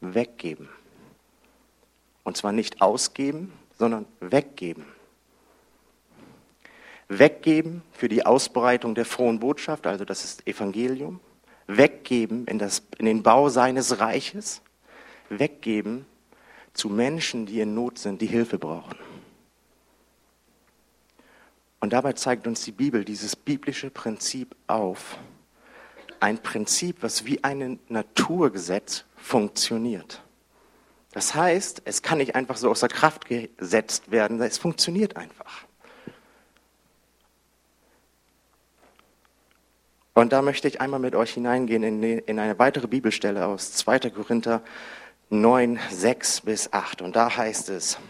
weggeben. 0.00 0.68
Und 2.22 2.36
zwar 2.36 2.52
nicht 2.52 2.80
ausgeben, 2.80 3.52
sondern 3.78 4.06
weggeben. 4.20 4.84
Weggeben 7.08 7.82
für 7.90 8.08
die 8.08 8.24
Ausbreitung 8.24 8.94
der 8.94 9.06
frohen 9.06 9.40
Botschaft, 9.40 9.88
also 9.88 10.04
das 10.04 10.22
ist 10.22 10.46
Evangelium. 10.46 11.18
Weggeben 11.68 12.46
in, 12.46 12.58
das, 12.58 12.82
in 12.98 13.06
den 13.06 13.22
Bau 13.22 13.48
seines 13.50 14.00
Reiches. 14.00 14.62
Weggeben 15.28 16.06
zu 16.72 16.88
Menschen, 16.88 17.46
die 17.46 17.60
in 17.60 17.74
Not 17.74 17.98
sind, 17.98 18.20
die 18.20 18.26
Hilfe 18.26 18.58
brauchen. 18.58 18.96
Und 21.80 21.92
dabei 21.92 22.14
zeigt 22.14 22.46
uns 22.46 22.64
die 22.64 22.72
Bibel 22.72 23.04
dieses 23.04 23.36
biblische 23.36 23.90
Prinzip 23.90 24.56
auf. 24.66 25.18
Ein 26.20 26.38
Prinzip, 26.38 26.96
was 27.02 27.24
wie 27.24 27.44
ein 27.44 27.78
Naturgesetz 27.88 29.04
funktioniert. 29.14 30.22
Das 31.12 31.34
heißt, 31.34 31.82
es 31.84 32.02
kann 32.02 32.18
nicht 32.18 32.34
einfach 32.34 32.56
so 32.56 32.70
außer 32.70 32.88
Kraft 32.88 33.26
gesetzt 33.26 34.10
werden, 34.10 34.40
es 34.40 34.58
funktioniert 34.58 35.16
einfach. 35.16 35.67
Und 40.18 40.32
da 40.32 40.42
möchte 40.42 40.66
ich 40.66 40.80
einmal 40.80 40.98
mit 40.98 41.14
euch 41.14 41.34
hineingehen 41.34 41.84
in, 41.84 42.02
in 42.02 42.40
eine 42.40 42.58
weitere 42.58 42.88
Bibelstelle 42.88 43.46
aus 43.46 43.72
2. 43.74 44.10
Korinther 44.10 44.62
9, 45.30 45.78
6 45.92 46.40
bis 46.40 46.72
8. 46.72 47.02
Und 47.02 47.14
da 47.14 47.36
heißt 47.36 47.68
es, 47.68 48.00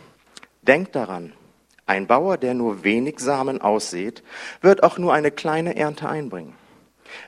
denkt 0.62 0.96
daran, 0.96 1.34
ein 1.84 2.06
Bauer, 2.06 2.38
der 2.38 2.54
nur 2.54 2.82
wenig 2.82 3.18
Samen 3.18 3.60
aussät, 3.60 4.22
wird 4.62 4.84
auch 4.84 4.96
nur 4.96 5.12
eine 5.12 5.30
kleine 5.30 5.76
Ernte 5.76 6.08
einbringen. 6.08 6.54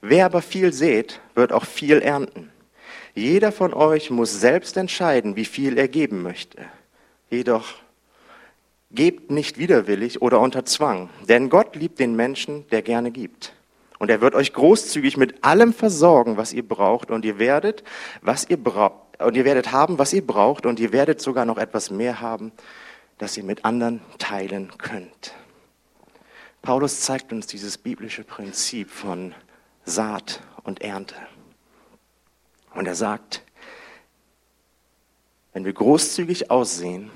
Wer 0.00 0.24
aber 0.24 0.40
viel 0.40 0.72
sät, 0.72 1.20
wird 1.34 1.52
auch 1.52 1.66
viel 1.66 1.98
ernten. 1.98 2.50
Jeder 3.12 3.52
von 3.52 3.74
euch 3.74 4.08
muss 4.08 4.40
selbst 4.40 4.78
entscheiden, 4.78 5.36
wie 5.36 5.44
viel 5.44 5.76
er 5.76 5.88
geben 5.88 6.22
möchte. 6.22 6.56
Jedoch 7.28 7.74
gebt 8.90 9.30
nicht 9.30 9.58
widerwillig 9.58 10.22
oder 10.22 10.40
unter 10.40 10.64
Zwang, 10.64 11.10
denn 11.28 11.50
Gott 11.50 11.76
liebt 11.76 11.98
den 11.98 12.16
Menschen, 12.16 12.66
der 12.68 12.80
gerne 12.80 13.10
gibt. 13.10 13.52
Und 14.00 14.10
er 14.10 14.22
wird 14.22 14.34
euch 14.34 14.54
großzügig 14.54 15.18
mit 15.18 15.44
allem 15.44 15.74
versorgen, 15.74 16.38
was 16.38 16.54
ihr 16.54 16.66
braucht, 16.66 17.10
und 17.10 17.22
ihr 17.22 17.38
werdet, 17.38 17.84
was 18.22 18.48
ihr 18.48 18.56
braucht, 18.56 19.20
und 19.20 19.36
ihr 19.36 19.44
werdet 19.44 19.72
haben, 19.72 19.98
was 19.98 20.14
ihr 20.14 20.26
braucht, 20.26 20.64
und 20.64 20.80
ihr 20.80 20.90
werdet 20.90 21.20
sogar 21.20 21.44
noch 21.44 21.58
etwas 21.58 21.90
mehr 21.90 22.22
haben, 22.22 22.50
das 23.18 23.36
ihr 23.36 23.44
mit 23.44 23.66
anderen 23.66 24.00
teilen 24.16 24.72
könnt. 24.78 25.34
Paulus 26.62 27.02
zeigt 27.02 27.30
uns 27.30 27.46
dieses 27.46 27.76
biblische 27.76 28.24
Prinzip 28.24 28.90
von 28.90 29.34
Saat 29.84 30.40
und 30.64 30.80
Ernte. 30.80 31.16
Und 32.74 32.86
er 32.86 32.94
sagt, 32.94 33.44
wenn 35.52 35.66
wir 35.66 35.74
großzügig 35.74 36.50
aussehen 36.50 37.10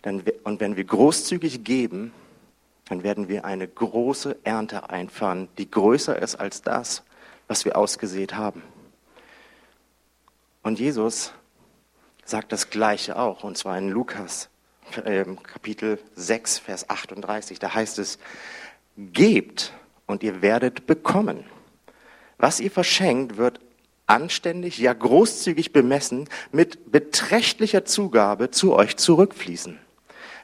dann, 0.00 0.22
und 0.44 0.60
wenn 0.60 0.76
wir 0.76 0.84
großzügig 0.84 1.64
geben, 1.64 2.14
dann 2.90 3.04
werden 3.04 3.28
wir 3.28 3.44
eine 3.44 3.68
große 3.68 4.38
Ernte 4.42 4.90
einfahren, 4.90 5.48
die 5.58 5.70
größer 5.70 6.20
ist 6.20 6.34
als 6.34 6.60
das, 6.60 7.04
was 7.46 7.64
wir 7.64 7.78
ausgesät 7.78 8.34
haben. 8.34 8.64
Und 10.64 10.80
Jesus 10.80 11.32
sagt 12.24 12.50
das 12.50 12.68
Gleiche 12.68 13.16
auch, 13.16 13.44
und 13.44 13.56
zwar 13.56 13.78
in 13.78 13.90
Lukas 13.90 14.48
äh, 15.04 15.24
Kapitel 15.44 16.00
6, 16.16 16.58
Vers 16.58 16.90
38. 16.90 17.60
Da 17.60 17.72
heißt 17.72 18.00
es, 18.00 18.18
gebt 18.96 19.72
und 20.06 20.24
ihr 20.24 20.42
werdet 20.42 20.88
bekommen. 20.88 21.44
Was 22.38 22.58
ihr 22.58 22.72
verschenkt, 22.72 23.36
wird 23.36 23.60
anständig, 24.06 24.78
ja 24.78 24.92
großzügig 24.92 25.72
bemessen, 25.72 26.28
mit 26.50 26.90
beträchtlicher 26.90 27.84
Zugabe 27.84 28.50
zu 28.50 28.74
euch 28.74 28.96
zurückfließen. 28.96 29.78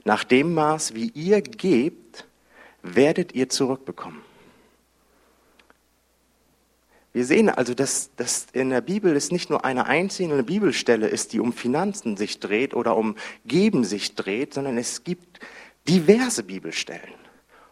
Nach 0.04 0.22
dem 0.22 0.54
Maß, 0.54 0.94
wie 0.94 1.08
ihr 1.08 1.42
gebt, 1.42 2.05
werdet 2.94 3.34
ihr 3.34 3.48
zurückbekommen. 3.48 4.20
Wir 7.16 7.24
sehen 7.24 7.48
also, 7.48 7.72
dass, 7.72 8.10
dass 8.16 8.48
in 8.52 8.68
der 8.68 8.82
Bibel 8.82 9.16
es 9.16 9.32
nicht 9.32 9.48
nur 9.48 9.64
eine 9.64 9.86
einzelne 9.86 10.42
Bibelstelle 10.42 11.08
ist, 11.08 11.32
die 11.32 11.40
um 11.40 11.54
Finanzen 11.54 12.18
sich 12.18 12.40
dreht 12.40 12.74
oder 12.74 12.94
um 12.94 13.16
Geben 13.46 13.84
sich 13.84 14.14
dreht, 14.14 14.52
sondern 14.52 14.76
es 14.76 15.02
gibt 15.02 15.40
diverse 15.88 16.42
Bibelstellen. 16.42 17.14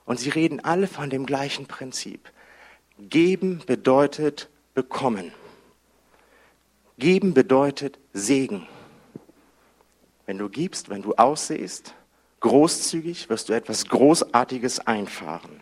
Und 0.07 0.19
sie 0.19 0.31
reden 0.31 0.61
alle 0.61 0.87
von 0.87 1.11
dem 1.11 1.27
gleichen 1.27 1.67
Prinzip. 1.67 2.31
Geben 2.99 3.61
bedeutet 3.67 4.49
bekommen. 4.73 5.31
Geben 6.99 7.35
bedeutet 7.35 7.99
Segen. 8.15 8.67
Wenn 10.25 10.39
du 10.39 10.49
gibst, 10.49 10.89
wenn 10.89 11.03
du 11.03 11.17
aussehst, 11.17 11.95
großzügig, 12.45 13.31
wirst 13.31 13.49
du 13.49 13.55
etwas 13.55 13.87
Großartiges 13.89 14.81
einfahren. 14.87 15.61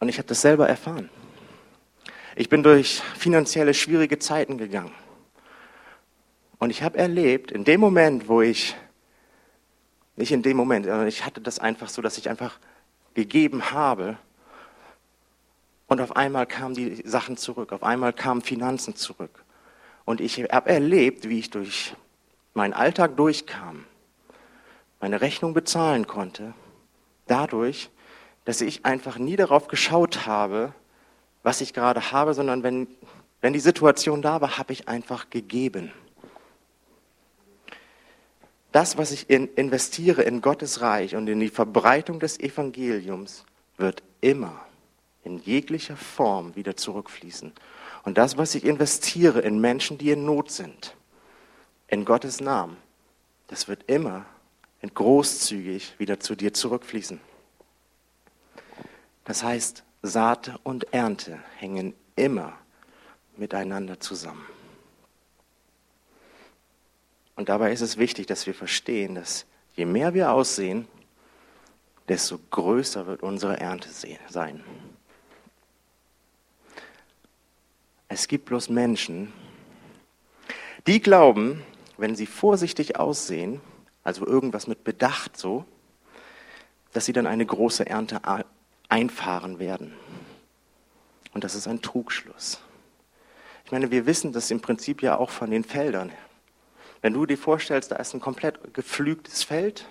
Und 0.00 0.08
ich 0.08 0.18
habe 0.18 0.26
das 0.26 0.40
selber 0.40 0.68
erfahren. 0.68 1.08
Ich 2.34 2.48
bin 2.48 2.64
durch 2.64 3.00
finanzielle 3.16 3.74
schwierige 3.74 4.18
Zeiten 4.18 4.58
gegangen. 4.58 4.92
Und 6.58 6.70
ich 6.70 6.82
habe 6.82 6.98
erlebt, 6.98 7.52
in 7.52 7.62
dem 7.62 7.80
Moment, 7.80 8.28
wo 8.28 8.42
ich, 8.42 8.74
nicht 10.16 10.32
in 10.32 10.42
dem 10.42 10.56
Moment, 10.56 10.86
sondern 10.86 11.06
ich 11.06 11.24
hatte 11.24 11.40
das 11.40 11.60
einfach 11.60 11.88
so, 11.88 12.02
dass 12.02 12.18
ich 12.18 12.28
einfach 12.28 12.58
gegeben 13.14 13.70
habe, 13.70 14.18
und 15.86 16.00
auf 16.00 16.16
einmal 16.16 16.46
kamen 16.46 16.74
die 16.74 17.02
Sachen 17.06 17.36
zurück, 17.36 17.72
auf 17.72 17.82
einmal 17.84 18.12
kamen 18.12 18.42
Finanzen 18.42 18.96
zurück. 18.96 19.44
Und 20.04 20.20
ich 20.20 20.38
habe 20.52 20.68
erlebt, 20.68 21.28
wie 21.28 21.38
ich 21.38 21.50
durch 21.50 21.94
meinen 22.52 22.74
Alltag 22.74 23.16
durchkam, 23.16 23.86
meine 25.00 25.20
Rechnung 25.20 25.54
bezahlen 25.54 26.06
konnte, 26.06 26.54
dadurch, 27.26 27.90
dass 28.44 28.60
ich 28.60 28.84
einfach 28.84 29.18
nie 29.18 29.36
darauf 29.36 29.68
geschaut 29.68 30.26
habe, 30.26 30.72
was 31.42 31.60
ich 31.60 31.72
gerade 31.72 32.12
habe, 32.12 32.34
sondern 32.34 32.62
wenn, 32.62 32.88
wenn 33.40 33.52
die 33.52 33.60
Situation 33.60 34.22
da 34.22 34.40
war, 34.40 34.58
habe 34.58 34.72
ich 34.72 34.88
einfach 34.88 35.30
gegeben. 35.30 35.92
Das, 38.72 38.98
was 38.98 39.12
ich 39.12 39.30
in, 39.30 39.48
investiere 39.54 40.22
in 40.22 40.40
Gottes 40.42 40.80
Reich 40.80 41.16
und 41.16 41.28
in 41.28 41.40
die 41.40 41.48
Verbreitung 41.48 42.20
des 42.20 42.38
Evangeliums, 42.38 43.44
wird 43.76 44.02
immer 44.20 44.60
in 45.24 45.38
jeglicher 45.38 45.96
Form 45.96 46.54
wieder 46.56 46.76
zurückfließen. 46.76 47.52
Und 48.02 48.18
das, 48.18 48.36
was 48.36 48.54
ich 48.54 48.64
investiere 48.64 49.40
in 49.40 49.60
Menschen, 49.60 49.98
die 49.98 50.10
in 50.10 50.24
Not 50.24 50.50
sind, 50.50 50.96
in 51.86 52.04
Gottes 52.04 52.40
Namen, 52.40 52.76
das 53.46 53.68
wird 53.68 53.84
immer 53.86 54.26
großzügig 54.94 55.98
wieder 55.98 56.20
zu 56.20 56.34
dir 56.34 56.52
zurückfließen. 56.52 57.20
Das 59.24 59.42
heißt, 59.42 59.84
Saat 60.02 60.58
und 60.62 60.92
Ernte 60.92 61.38
hängen 61.56 61.94
immer 62.16 62.56
miteinander 63.36 64.00
zusammen. 64.00 64.46
Und 67.36 67.48
dabei 67.48 67.72
ist 67.72 67.80
es 67.80 67.98
wichtig, 67.98 68.26
dass 68.26 68.46
wir 68.46 68.54
verstehen, 68.54 69.14
dass 69.14 69.46
je 69.74 69.84
mehr 69.84 70.14
wir 70.14 70.32
aussehen, 70.32 70.88
desto 72.08 72.38
größer 72.50 73.06
wird 73.06 73.22
unsere 73.22 73.60
Ernte 73.60 73.90
sein. 74.28 74.64
Es 78.08 78.26
gibt 78.26 78.46
bloß 78.46 78.70
Menschen, 78.70 79.32
die 80.86 81.00
glauben, 81.00 81.62
wenn 81.98 82.16
sie 82.16 82.26
vorsichtig 82.26 82.96
aussehen, 82.96 83.60
also 84.08 84.26
irgendwas 84.26 84.66
mit 84.66 84.84
Bedacht 84.84 85.36
so, 85.36 85.66
dass 86.94 87.04
sie 87.04 87.12
dann 87.12 87.26
eine 87.26 87.44
große 87.44 87.86
Ernte 87.86 88.22
einfahren 88.88 89.58
werden. 89.58 89.92
Und 91.34 91.44
das 91.44 91.54
ist 91.54 91.68
ein 91.68 91.82
Trugschluss. 91.82 92.58
Ich 93.66 93.70
meine, 93.70 93.90
wir 93.90 94.06
wissen 94.06 94.32
das 94.32 94.50
im 94.50 94.62
Prinzip 94.62 95.02
ja 95.02 95.18
auch 95.18 95.28
von 95.28 95.50
den 95.50 95.62
Feldern. 95.62 96.10
Wenn 97.02 97.12
du 97.12 97.26
dir 97.26 97.36
vorstellst, 97.36 97.92
da 97.92 97.96
ist 97.96 98.14
ein 98.14 98.20
komplett 98.20 98.72
gepflügtes 98.72 99.44
Feld 99.44 99.84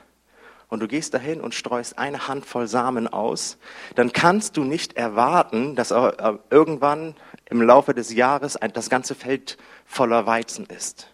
und 0.67 0.79
du 0.79 0.87
gehst 0.87 1.13
dahin 1.13 1.39
und 1.39 1.53
streust 1.53 1.99
eine 1.99 2.27
Handvoll 2.27 2.65
Samen 2.65 3.07
aus, 3.07 3.59
dann 3.93 4.13
kannst 4.13 4.57
du 4.57 4.63
nicht 4.63 4.97
erwarten, 4.97 5.75
dass 5.75 5.91
irgendwann 5.91 7.13
im 7.51 7.61
Laufe 7.61 7.93
des 7.93 8.11
Jahres 8.11 8.57
das 8.73 8.89
ganze 8.89 9.13
Feld 9.13 9.59
voller 9.85 10.25
Weizen 10.25 10.65
ist, 10.65 11.13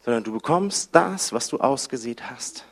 sondern 0.00 0.24
du 0.24 0.32
bekommst 0.32 0.94
das, 0.94 1.32
was 1.32 1.48
du 1.48 1.58
ausgesät 1.58 2.30
hast. 2.30 2.64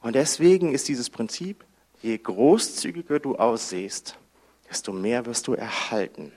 Und 0.00 0.14
deswegen 0.14 0.72
ist 0.72 0.88
dieses 0.88 1.10
Prinzip, 1.10 1.64
je 2.02 2.18
großzügiger 2.18 3.20
du 3.20 3.36
aussiehst, 3.36 4.18
desto 4.68 4.92
mehr 4.92 5.26
wirst 5.26 5.46
du 5.46 5.54
erhalten. 5.54 6.32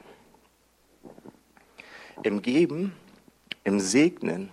Im 2.23 2.41
Geben, 2.41 2.93
im 3.63 3.79
Segnen 3.79 4.49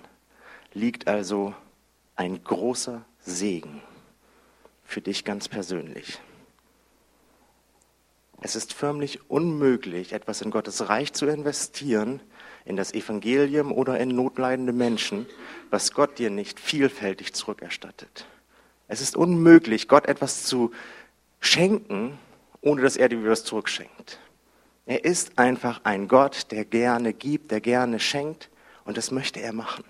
liegt 0.72 1.08
also 1.08 1.54
ein 2.16 2.42
großer 2.42 3.04
Segen 3.20 3.82
für 4.84 5.00
dich 5.00 5.24
ganz 5.24 5.48
persönlich. 5.48 6.20
Es 8.40 8.56
ist 8.56 8.72
förmlich 8.72 9.30
unmöglich, 9.30 10.12
etwas 10.12 10.42
in 10.42 10.50
Gottes 10.50 10.88
Reich 10.88 11.12
zu 11.12 11.26
investieren, 11.26 12.20
in 12.64 12.76
das 12.76 12.94
Evangelium 12.94 13.72
oder 13.72 13.98
in 13.98 14.14
notleidende 14.14 14.72
Menschen, 14.72 15.26
was 15.70 15.92
Gott 15.92 16.18
dir 16.18 16.30
nicht 16.30 16.60
vielfältig 16.60 17.32
zurückerstattet. 17.34 18.26
Es 18.88 19.00
ist 19.00 19.16
unmöglich, 19.16 19.88
Gott 19.88 20.06
etwas 20.06 20.44
zu 20.44 20.70
schenken, 21.40 22.18
ohne 22.60 22.82
dass 22.82 22.96
er 22.96 23.08
dir 23.08 23.24
was 23.24 23.44
zurückschenkt. 23.44 24.18
Er 24.86 25.04
ist 25.04 25.38
einfach 25.38 25.80
ein 25.84 26.08
Gott, 26.08 26.50
der 26.50 26.64
gerne 26.64 27.12
gibt, 27.12 27.50
der 27.50 27.60
gerne 27.60 28.00
schenkt 28.00 28.50
und 28.84 28.96
das 28.96 29.10
möchte 29.10 29.40
er 29.40 29.52
machen. 29.52 29.84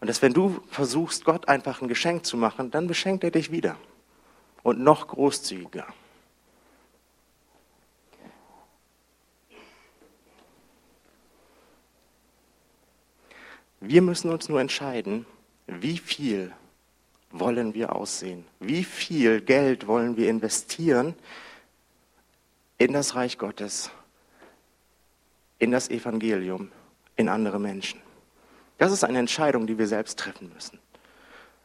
Und 0.00 0.08
dass 0.08 0.20
wenn 0.20 0.32
du 0.32 0.60
versuchst, 0.68 1.24
Gott 1.24 1.48
einfach 1.48 1.80
ein 1.80 1.88
Geschenk 1.88 2.26
zu 2.26 2.36
machen, 2.36 2.70
dann 2.70 2.86
beschenkt 2.86 3.24
er 3.24 3.30
dich 3.30 3.50
wieder 3.50 3.76
und 4.62 4.80
noch 4.80 5.08
großzügiger. 5.08 5.86
Wir 13.86 14.00
müssen 14.00 14.30
uns 14.30 14.48
nur 14.48 14.62
entscheiden, 14.62 15.26
wie 15.66 15.98
viel 15.98 16.52
wollen 17.30 17.74
wir 17.74 17.94
aussehen? 17.94 18.46
Wie 18.58 18.82
viel 18.82 19.42
Geld 19.42 19.86
wollen 19.86 20.16
wir 20.16 20.30
investieren 20.30 21.14
in 22.78 22.94
das 22.94 23.14
Reich 23.14 23.36
Gottes, 23.36 23.90
in 25.58 25.70
das 25.70 25.90
Evangelium, 25.90 26.72
in 27.16 27.28
andere 27.28 27.60
Menschen? 27.60 28.00
Das 28.78 28.90
ist 28.90 29.04
eine 29.04 29.18
Entscheidung, 29.18 29.66
die 29.66 29.76
wir 29.76 29.86
selbst 29.86 30.18
treffen 30.18 30.50
müssen. 30.54 30.78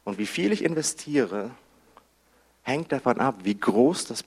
Und 0.03 0.17
wie 0.17 0.25
viel 0.25 0.51
ich 0.51 0.65
investiere, 0.65 1.51
hängt 2.63 2.91
davon 2.91 3.21
ab, 3.21 3.35
wie 3.43 3.57
groß 3.57 4.07
das, 4.07 4.25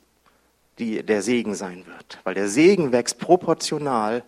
die, 0.79 1.03
der 1.03 1.21
Segen 1.21 1.55
sein 1.55 1.85
wird. 1.87 2.21
Weil 2.25 2.35
der 2.35 2.49
Segen 2.49 2.91
wächst 2.91 3.19
proportional 3.19 4.25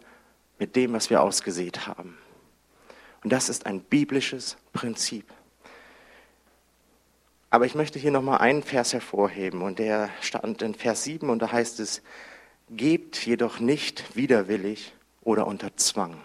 mit 0.59 0.77
dem, 0.77 0.93
was 0.93 1.09
wir 1.09 1.23
ausgesät 1.23 1.87
haben. 1.87 2.19
Und 3.25 3.33
das 3.33 3.49
ist 3.49 3.67
ein 3.67 3.81
biblisches 3.81 4.57
Prinzip. 4.73 5.25
Aber 7.51 7.67
ich 7.67 7.75
möchte 7.75 7.99
hier 7.99 8.11
nochmal 8.11 8.39
einen 8.39 8.63
Vers 8.63 8.93
hervorheben 8.93 9.63
und 9.63 9.79
der 9.79 10.11
stand 10.21 10.61
in 10.61 10.75
Vers 10.75 11.05
7 11.05 11.31
und 11.31 11.41
da 11.41 11.51
heißt 11.51 11.81
es, 11.81 12.03
gebt 12.69 13.25
jedoch 13.25 13.61
nicht 13.61 14.15
widerwillig 14.17 14.93
oder 15.23 15.47
unter 15.47 15.77
Zwang. 15.77 16.21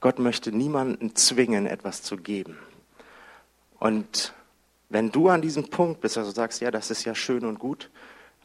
Gott 0.00 0.18
möchte 0.18 0.52
niemanden 0.52 1.16
zwingen, 1.16 1.66
etwas 1.66 2.02
zu 2.02 2.16
geben. 2.16 2.58
Und 3.78 4.32
wenn 4.88 5.10
du 5.10 5.28
an 5.28 5.42
diesem 5.42 5.70
Punkt 5.70 6.00
bist, 6.00 6.16
also 6.16 6.30
sagst, 6.30 6.60
ja, 6.60 6.70
das 6.70 6.90
ist 6.90 7.04
ja 7.04 7.14
schön 7.14 7.44
und 7.44 7.58
gut, 7.58 7.90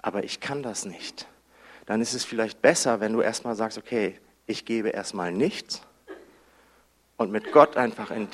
aber 0.01 0.23
ich 0.23 0.39
kann 0.39 0.63
das 0.63 0.86
nicht, 0.86 1.27
dann 1.86 2.02
ist 2.02 2.13
es 2.13 2.26
vielleicht 2.26 2.62
besser, 2.62 3.00
wenn 3.00 3.13
du 3.13 3.21
erstmal 3.21 3.56
sagst, 3.56 3.78
okay, 3.78 4.19
ich 4.48 4.65
gebe 4.65 4.89
erstmal 4.89 5.32
nichts 5.32 5.82
und 7.17 7.32
mit 7.32 7.52
Gott 7.52 7.78
einfach 7.78 8.12
in, 8.12 8.28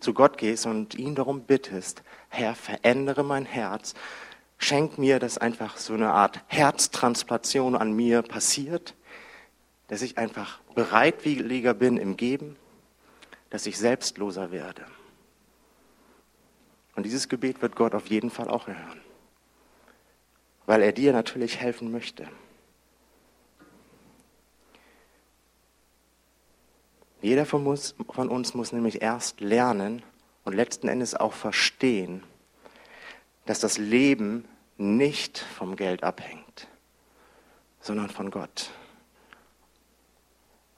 zu 0.00 0.14
Gott 0.14 0.38
gehst 0.38 0.66
und 0.66 0.94
ihn 0.94 1.14
darum 1.14 1.42
bittest, 1.42 2.02
Herr, 2.28 2.54
verändere 2.54 3.24
mein 3.24 3.44
Herz, 3.44 3.94
schenk 4.58 4.98
mir, 4.98 5.18
dass 5.18 5.38
einfach 5.38 5.76
so 5.76 5.94
eine 5.94 6.12
Art 6.12 6.40
Herztransplantation 6.46 7.74
an 7.74 7.92
mir 7.92 8.22
passiert, 8.22 8.94
dass 9.88 10.02
ich 10.02 10.18
einfach 10.18 10.60
bereitwilliger 10.74 11.74
bin 11.74 11.96
im 11.96 12.16
Geben, 12.16 12.56
dass 13.50 13.66
ich 13.66 13.78
selbstloser 13.78 14.50
werde. 14.50 14.84
Und 16.96 17.04
dieses 17.04 17.28
Gebet 17.28 17.62
wird 17.62 17.76
Gott 17.76 17.94
auf 17.94 18.06
jeden 18.08 18.30
Fall 18.30 18.48
auch 18.48 18.68
erhören, 18.68 19.00
weil 20.64 20.82
er 20.82 20.92
dir 20.92 21.12
natürlich 21.12 21.58
helfen 21.58 21.92
möchte. 21.92 22.26
Jeder 27.22 27.46
von 27.46 27.66
uns, 27.66 27.94
von 28.10 28.28
uns 28.28 28.54
muss 28.54 28.72
nämlich 28.72 29.02
erst 29.02 29.40
lernen 29.40 30.02
und 30.44 30.54
letzten 30.54 30.88
Endes 30.88 31.14
auch 31.14 31.32
verstehen, 31.32 32.22
dass 33.46 33.60
das 33.60 33.78
Leben 33.78 34.44
nicht 34.76 35.38
vom 35.38 35.76
Geld 35.76 36.02
abhängt, 36.02 36.68
sondern 37.80 38.10
von 38.10 38.30
Gott. 38.30 38.70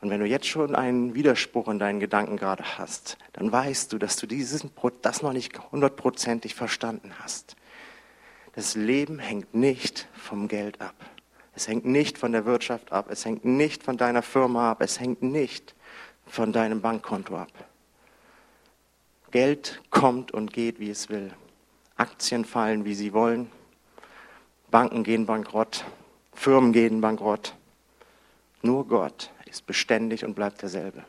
Und 0.01 0.11
wenn 0.11 0.21
du 0.21 0.27
jetzt 0.27 0.47
schon 0.47 0.77
einen 0.77 1.15
Widerspruch 1.15 1.67
in 1.69 1.81
deinen 1.81 1.99
Gedanken 1.99 2.37
gerade 2.37 2.79
hast, 2.79 3.19
dann 3.33 3.51
weißt 3.51 3.93
du, 3.93 3.99
dass 3.99 4.17
du 4.17 4.27
dieses, 4.27 4.65
das 5.03 5.23
noch 5.23 5.33
nicht 5.33 5.59
hundertprozentig 5.73 6.55
verstanden 6.55 7.13
hast. 7.19 7.57
Das 8.55 8.77
Leben 8.77 9.19
hängt 9.19 9.55
nicht 9.55 10.09
vom 10.13 10.47
Geld 10.47 10.81
ab. 10.81 10.95
Es 11.55 11.67
hängt 11.67 11.85
nicht 11.85 12.19
von 12.19 12.31
der 12.31 12.45
Wirtschaft 12.45 12.93
ab. 12.93 13.07
Es 13.11 13.25
hängt 13.25 13.45
nicht 13.45 13.83
von 13.83 13.97
deiner 13.97 14.23
Firma 14.23 14.71
ab. 14.71 14.81
Es 14.81 15.01
hängt 15.01 15.23
nicht 15.23 15.75
von 16.29 16.53
deinem 16.53 16.81
Bankkonto 16.81 17.37
ab. 17.37 17.53
Geld 19.31 19.83
kommt 19.91 20.33
und 20.33 20.53
geht, 20.53 20.81
wie 20.81 20.91
es 20.91 21.09
will. 21.09 21.33
Aktien 21.97 22.45
fallen, 22.45 22.85
wie 22.85 22.95
sie 22.95 23.13
wollen. 23.13 23.51
Banken 24.71 25.05
gehen 25.05 25.27
bankrott. 25.27 25.85
Firmen 26.33 26.73
gehen 26.73 27.01
bankrott. 27.01 27.55
Nur 28.63 28.87
Gott 28.87 29.31
ist 29.47 29.67
beständig 29.67 30.25
und 30.25 30.35
bleibt 30.35 30.63
derselbe. 30.63 31.05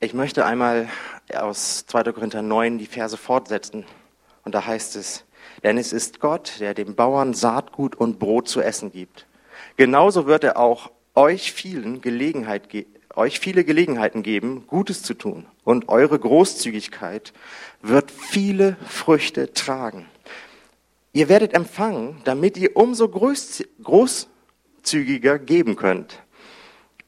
Ich 0.00 0.14
möchte 0.14 0.44
einmal 0.44 0.88
aus 1.34 1.86
2. 1.86 2.12
Korinther 2.12 2.42
9 2.42 2.78
die 2.78 2.86
Verse 2.86 3.16
fortsetzen. 3.16 3.84
Und 4.44 4.54
da 4.54 4.64
heißt 4.64 4.96
es, 4.96 5.24
denn 5.62 5.76
es 5.78 5.92
ist 5.92 6.20
Gott, 6.20 6.60
der 6.60 6.74
dem 6.74 6.94
Bauern 6.94 7.34
Saatgut 7.34 7.96
und 7.96 8.18
Brot 8.18 8.48
zu 8.48 8.60
essen 8.60 8.92
gibt. 8.92 9.26
Genauso 9.76 10.26
wird 10.26 10.44
er 10.44 10.56
auch 10.56 10.90
euch 11.18 11.52
vielen 11.52 12.00
Gelegenheit, 12.00 12.68
euch 13.16 13.40
viele 13.40 13.64
Gelegenheiten 13.64 14.22
geben, 14.22 14.68
Gutes 14.68 15.02
zu 15.02 15.14
tun. 15.14 15.46
Und 15.64 15.88
eure 15.88 16.16
Großzügigkeit 16.18 17.32
wird 17.82 18.12
viele 18.12 18.76
Früchte 18.86 19.52
tragen. 19.52 20.06
Ihr 21.12 21.28
werdet 21.28 21.54
empfangen, 21.54 22.20
damit 22.22 22.56
ihr 22.56 22.76
umso 22.76 23.08
großzügiger 23.08 25.40
geben 25.40 25.74
könnt. 25.74 26.22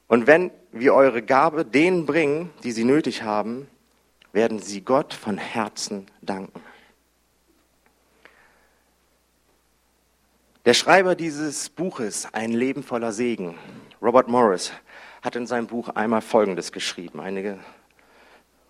Und 0.09 0.27
wenn 0.27 0.51
wir 0.73 0.95
eure 0.95 1.23
Gabe 1.23 1.65
denen 1.65 2.05
bringen, 2.05 2.51
die 2.65 2.73
sie 2.73 2.83
nötig 2.83 3.23
haben, 3.23 3.69
werden 4.33 4.59
sie 4.59 4.81
Gott 4.81 5.15
von 5.15 5.39
Herzen 5.39 6.07
danken. 6.21 6.61
Der 10.65 10.75
Schreiber 10.75 11.15
dieses 11.15 11.69
Buches, 11.69 12.27
Ein 12.33 12.51
Leben 12.53 12.83
voller 12.83 13.13
Segen, 13.13 13.55
Robert 14.03 14.29
Morris, 14.29 14.73
hat 15.23 15.37
in 15.37 15.47
seinem 15.47 15.67
Buch 15.67 15.91
einmal 15.91 16.23
Folgendes 16.23 16.73
geschrieben. 16.73 17.21
Einige, 17.21 17.59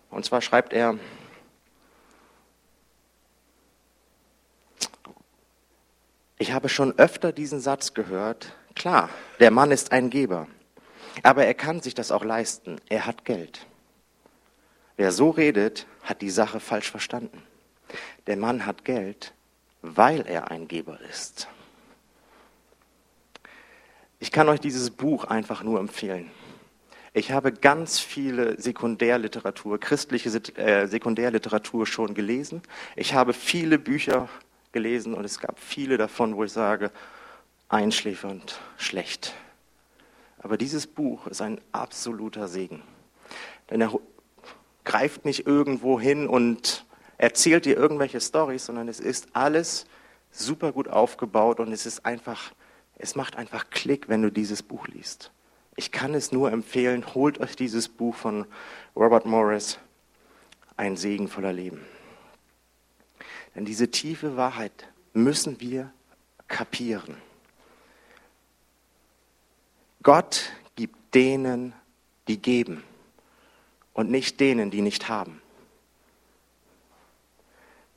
und 0.09 0.25
zwar 0.25 0.41
schreibt 0.41 0.73
er, 0.73 0.97
ich 6.37 6.51
habe 6.51 6.67
schon 6.67 6.97
öfter 6.97 7.31
diesen 7.31 7.61
Satz 7.61 7.93
gehört, 7.93 8.53
klar, 8.75 9.09
der 9.39 9.51
Mann 9.51 9.71
ist 9.71 9.93
ein 9.93 10.09
Geber, 10.09 10.47
aber 11.23 11.45
er 11.45 11.53
kann 11.53 11.81
sich 11.81 11.93
das 11.93 12.11
auch 12.11 12.25
leisten, 12.25 12.81
er 12.89 13.05
hat 13.05 13.23
Geld. 13.23 13.65
Wer 14.97 15.13
so 15.13 15.29
redet, 15.29 15.87
hat 16.03 16.21
die 16.21 16.29
Sache 16.29 16.59
falsch 16.59 16.91
verstanden. 16.91 17.41
Der 18.27 18.35
Mann 18.35 18.65
hat 18.65 18.83
Geld, 18.83 19.33
weil 19.81 20.27
er 20.27 20.51
ein 20.51 20.67
Geber 20.67 20.99
ist. 21.09 21.47
Ich 24.21 24.31
kann 24.31 24.47
euch 24.49 24.59
dieses 24.59 24.91
Buch 24.91 25.23
einfach 25.23 25.63
nur 25.63 25.79
empfehlen. 25.79 26.29
Ich 27.11 27.31
habe 27.31 27.51
ganz 27.51 27.97
viele 27.97 28.61
Sekundärliteratur, 28.61 29.79
christliche 29.79 30.29
äh, 30.57 30.85
Sekundärliteratur 30.85 31.87
schon 31.87 32.13
gelesen. 32.13 32.61
Ich 32.95 33.15
habe 33.15 33.33
viele 33.33 33.79
Bücher 33.79 34.29
gelesen 34.73 35.15
und 35.15 35.25
es 35.25 35.39
gab 35.39 35.59
viele 35.59 35.97
davon, 35.97 36.35
wo 36.35 36.43
ich 36.43 36.51
sage, 36.51 36.91
einschläfernd, 37.67 38.59
schlecht. 38.77 39.33
Aber 40.37 40.55
dieses 40.55 40.85
Buch 40.85 41.25
ist 41.25 41.41
ein 41.41 41.59
absoluter 41.71 42.47
Segen. 42.47 42.83
Denn 43.71 43.81
er 43.81 43.91
greift 44.83 45.25
nicht 45.25 45.47
irgendwo 45.47 45.99
hin 45.99 46.27
und 46.27 46.85
erzählt 47.17 47.65
dir 47.65 47.75
irgendwelche 47.75 48.21
Storys, 48.21 48.67
sondern 48.67 48.87
es 48.87 48.99
ist 48.99 49.29
alles 49.33 49.87
super 50.29 50.71
gut 50.71 50.89
aufgebaut 50.89 51.59
und 51.59 51.71
es 51.71 51.87
ist 51.87 52.05
einfach, 52.05 52.51
es 53.01 53.15
macht 53.15 53.35
einfach 53.35 53.69
Klick, 53.71 54.09
wenn 54.09 54.21
du 54.21 54.31
dieses 54.31 54.61
Buch 54.61 54.87
liest. 54.87 55.31
Ich 55.75 55.91
kann 55.91 56.13
es 56.13 56.31
nur 56.31 56.51
empfehlen, 56.51 57.15
holt 57.15 57.39
euch 57.39 57.55
dieses 57.55 57.89
Buch 57.89 58.15
von 58.15 58.45
Robert 58.95 59.25
Morris, 59.25 59.79
Ein 60.77 60.97
Segen 60.97 61.27
voller 61.27 61.51
Leben. 61.51 61.81
Denn 63.55 63.65
diese 63.65 63.89
tiefe 63.89 64.37
Wahrheit 64.37 64.87
müssen 65.13 65.59
wir 65.59 65.91
kapieren. 66.47 67.17
Gott 70.03 70.51
gibt 70.75 71.15
denen, 71.15 71.73
die 72.27 72.37
geben 72.37 72.83
und 73.93 74.11
nicht 74.11 74.39
denen, 74.39 74.71
die 74.71 74.81
nicht 74.81 75.09
haben. 75.09 75.41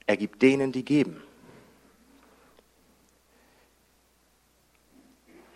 Er 0.07 0.17
gibt 0.17 0.43
denen, 0.43 0.73
die 0.73 0.85
geben. 0.85 1.23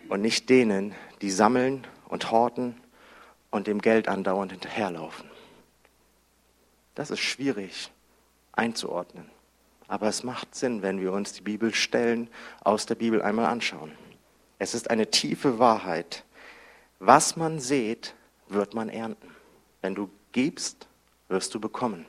Und 0.09 0.21
nicht 0.21 0.49
denen, 0.49 0.93
die 1.21 1.29
sammeln 1.29 1.87
und 2.07 2.31
horten 2.31 2.75
und 3.51 3.67
dem 3.67 3.79
Geld 3.79 4.07
andauernd 4.07 4.51
hinterherlaufen. 4.51 5.29
Das 6.95 7.11
ist 7.11 7.19
schwierig 7.19 7.91
einzuordnen. 8.51 9.29
Aber 9.87 10.07
es 10.07 10.23
macht 10.23 10.53
Sinn, 10.53 10.81
wenn 10.81 10.99
wir 10.99 11.13
uns 11.13 11.33
die 11.33 11.41
Bibelstellen 11.41 12.29
aus 12.63 12.85
der 12.85 12.95
Bibel 12.95 13.21
einmal 13.21 13.45
anschauen. 13.45 13.91
Es 14.59 14.73
ist 14.73 14.89
eine 14.89 15.09
tiefe 15.09 15.57
Wahrheit. 15.57 16.25
Was 16.99 17.37
man 17.37 17.59
sät, 17.59 18.13
wird 18.49 18.73
man 18.73 18.89
ernten. 18.89 19.33
Wenn 19.81 19.95
du 19.95 20.09
gibst, 20.31 20.87
wirst 21.29 21.53
du 21.55 21.59
bekommen. 21.59 22.05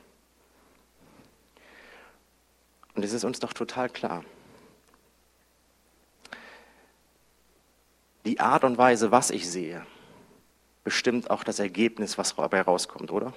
Und 2.93 3.03
es 3.03 3.13
ist 3.13 3.23
uns 3.23 3.39
doch 3.39 3.53
total 3.53 3.89
klar. 3.89 4.23
Die 8.25 8.39
Art 8.39 8.63
und 8.63 8.77
Weise, 8.77 9.11
was 9.11 9.31
ich 9.31 9.49
sehe, 9.49 9.85
bestimmt 10.83 11.29
auch 11.29 11.43
das 11.43 11.59
Ergebnis, 11.59 12.17
was 12.17 12.35
dabei 12.35 12.61
rauskommt, 12.61 13.11
oder? 13.11 13.33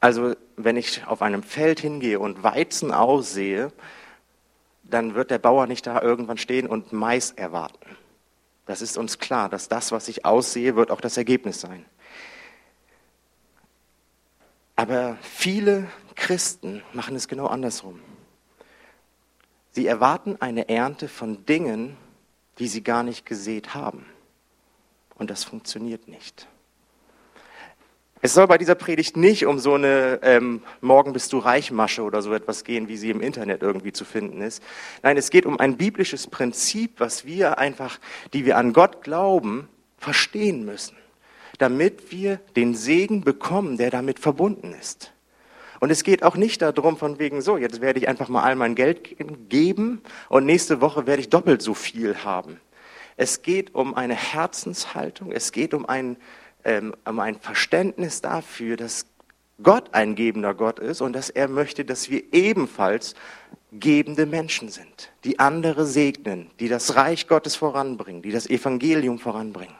Also 0.00 0.34
wenn 0.56 0.76
ich 0.76 1.06
auf 1.06 1.22
einem 1.22 1.42
Feld 1.42 1.80
hingehe 1.80 2.18
und 2.18 2.42
Weizen 2.42 2.92
aussehe, 2.92 3.72
dann 4.82 5.14
wird 5.14 5.30
der 5.30 5.38
Bauer 5.38 5.66
nicht 5.66 5.86
da 5.86 6.02
irgendwann 6.02 6.38
stehen 6.38 6.66
und 6.66 6.92
Mais 6.92 7.30
erwarten. 7.30 7.96
Das 8.66 8.82
ist 8.82 8.96
uns 8.96 9.18
klar, 9.18 9.48
dass 9.48 9.68
das, 9.68 9.92
was 9.92 10.08
ich 10.08 10.24
aussehe, 10.24 10.76
wird 10.76 10.90
auch 10.90 11.00
das 11.00 11.16
Ergebnis 11.16 11.60
sein. 11.60 11.84
Aber 14.76 15.16
viele 15.22 15.88
Christen 16.14 16.82
machen 16.92 17.14
es 17.14 17.28
genau 17.28 17.46
andersrum. 17.46 18.00
Sie 19.70 19.86
erwarten 19.86 20.36
eine 20.40 20.68
Ernte 20.68 21.08
von 21.08 21.46
Dingen, 21.46 21.96
die 22.58 22.68
sie 22.68 22.82
gar 22.82 23.02
nicht 23.02 23.26
gesät 23.26 23.74
haben. 23.74 24.06
Und 25.14 25.30
das 25.30 25.44
funktioniert 25.44 26.08
nicht. 26.08 26.48
Es 28.24 28.34
soll 28.34 28.46
bei 28.46 28.56
dieser 28.56 28.76
Predigt 28.76 29.16
nicht 29.16 29.46
um 29.46 29.58
so 29.58 29.74
eine 29.74 30.20
ähm, 30.22 30.62
Morgen 30.80 31.12
bist 31.12 31.32
du 31.32 31.38
reich 31.38 31.72
Masche 31.72 32.02
oder 32.02 32.22
so 32.22 32.32
etwas 32.32 32.62
gehen, 32.62 32.86
wie 32.86 32.96
sie 32.96 33.10
im 33.10 33.20
Internet 33.20 33.62
irgendwie 33.62 33.92
zu 33.92 34.04
finden 34.04 34.40
ist. 34.42 34.62
Nein, 35.02 35.16
es 35.16 35.30
geht 35.30 35.44
um 35.44 35.58
ein 35.58 35.76
biblisches 35.76 36.28
Prinzip, 36.28 37.00
was 37.00 37.24
wir 37.24 37.58
einfach, 37.58 37.98
die 38.32 38.44
wir 38.44 38.58
an 38.58 38.72
Gott 38.72 39.02
glauben, 39.02 39.68
verstehen 39.98 40.64
müssen, 40.64 40.96
damit 41.58 42.12
wir 42.12 42.36
den 42.54 42.76
Segen 42.76 43.22
bekommen, 43.22 43.76
der 43.76 43.90
damit 43.90 44.20
verbunden 44.20 44.72
ist. 44.72 45.11
Und 45.82 45.90
es 45.90 46.04
geht 46.04 46.22
auch 46.22 46.36
nicht 46.36 46.62
darum, 46.62 46.96
von 46.96 47.18
wegen, 47.18 47.42
so, 47.42 47.56
jetzt 47.56 47.80
werde 47.80 47.98
ich 47.98 48.06
einfach 48.06 48.28
mal 48.28 48.44
all 48.44 48.54
mein 48.54 48.76
Geld 48.76 49.16
geben 49.48 50.00
und 50.28 50.46
nächste 50.46 50.80
Woche 50.80 51.08
werde 51.08 51.22
ich 51.22 51.28
doppelt 51.28 51.60
so 51.60 51.74
viel 51.74 52.18
haben. 52.18 52.60
Es 53.16 53.42
geht 53.42 53.74
um 53.74 53.92
eine 53.94 54.14
Herzenshaltung, 54.14 55.32
es 55.32 55.50
geht 55.50 55.74
um 55.74 55.84
ein, 55.84 56.18
ähm, 56.62 56.94
um 57.04 57.18
ein 57.18 57.34
Verständnis 57.34 58.20
dafür, 58.20 58.76
dass 58.76 59.06
Gott 59.60 59.92
ein 59.92 60.14
gebender 60.14 60.54
Gott 60.54 60.78
ist 60.78 61.00
und 61.00 61.14
dass 61.14 61.30
er 61.30 61.48
möchte, 61.48 61.84
dass 61.84 62.08
wir 62.08 62.22
ebenfalls 62.32 63.16
gebende 63.72 64.24
Menschen 64.24 64.68
sind, 64.68 65.10
die 65.24 65.40
andere 65.40 65.84
segnen, 65.84 66.48
die 66.60 66.68
das 66.68 66.94
Reich 66.94 67.26
Gottes 67.26 67.56
voranbringen, 67.56 68.22
die 68.22 68.30
das 68.30 68.46
Evangelium 68.48 69.18
voranbringen. 69.18 69.74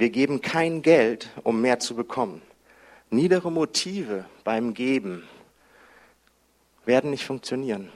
Wir 0.00 0.08
geben 0.08 0.40
kein 0.40 0.80
Geld, 0.80 1.28
um 1.44 1.60
mehr 1.60 1.78
zu 1.78 1.94
bekommen. 1.94 2.40
Niedere 3.10 3.52
Motive 3.52 4.24
beim 4.44 4.72
Geben 4.72 5.24
werden 6.86 7.10
nicht 7.10 7.26
funktionieren. 7.26 7.92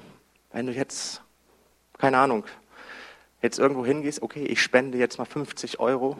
Wenn 0.52 0.66
du 0.66 0.74
jetzt, 0.74 1.22
keine 1.96 2.18
Ahnung, 2.18 2.44
jetzt 3.40 3.58
irgendwo 3.58 3.86
hingehst, 3.86 4.20
okay, 4.20 4.44
ich 4.44 4.60
spende 4.60 4.98
jetzt 4.98 5.16
mal 5.16 5.24
50 5.24 5.80
Euro. 5.80 6.18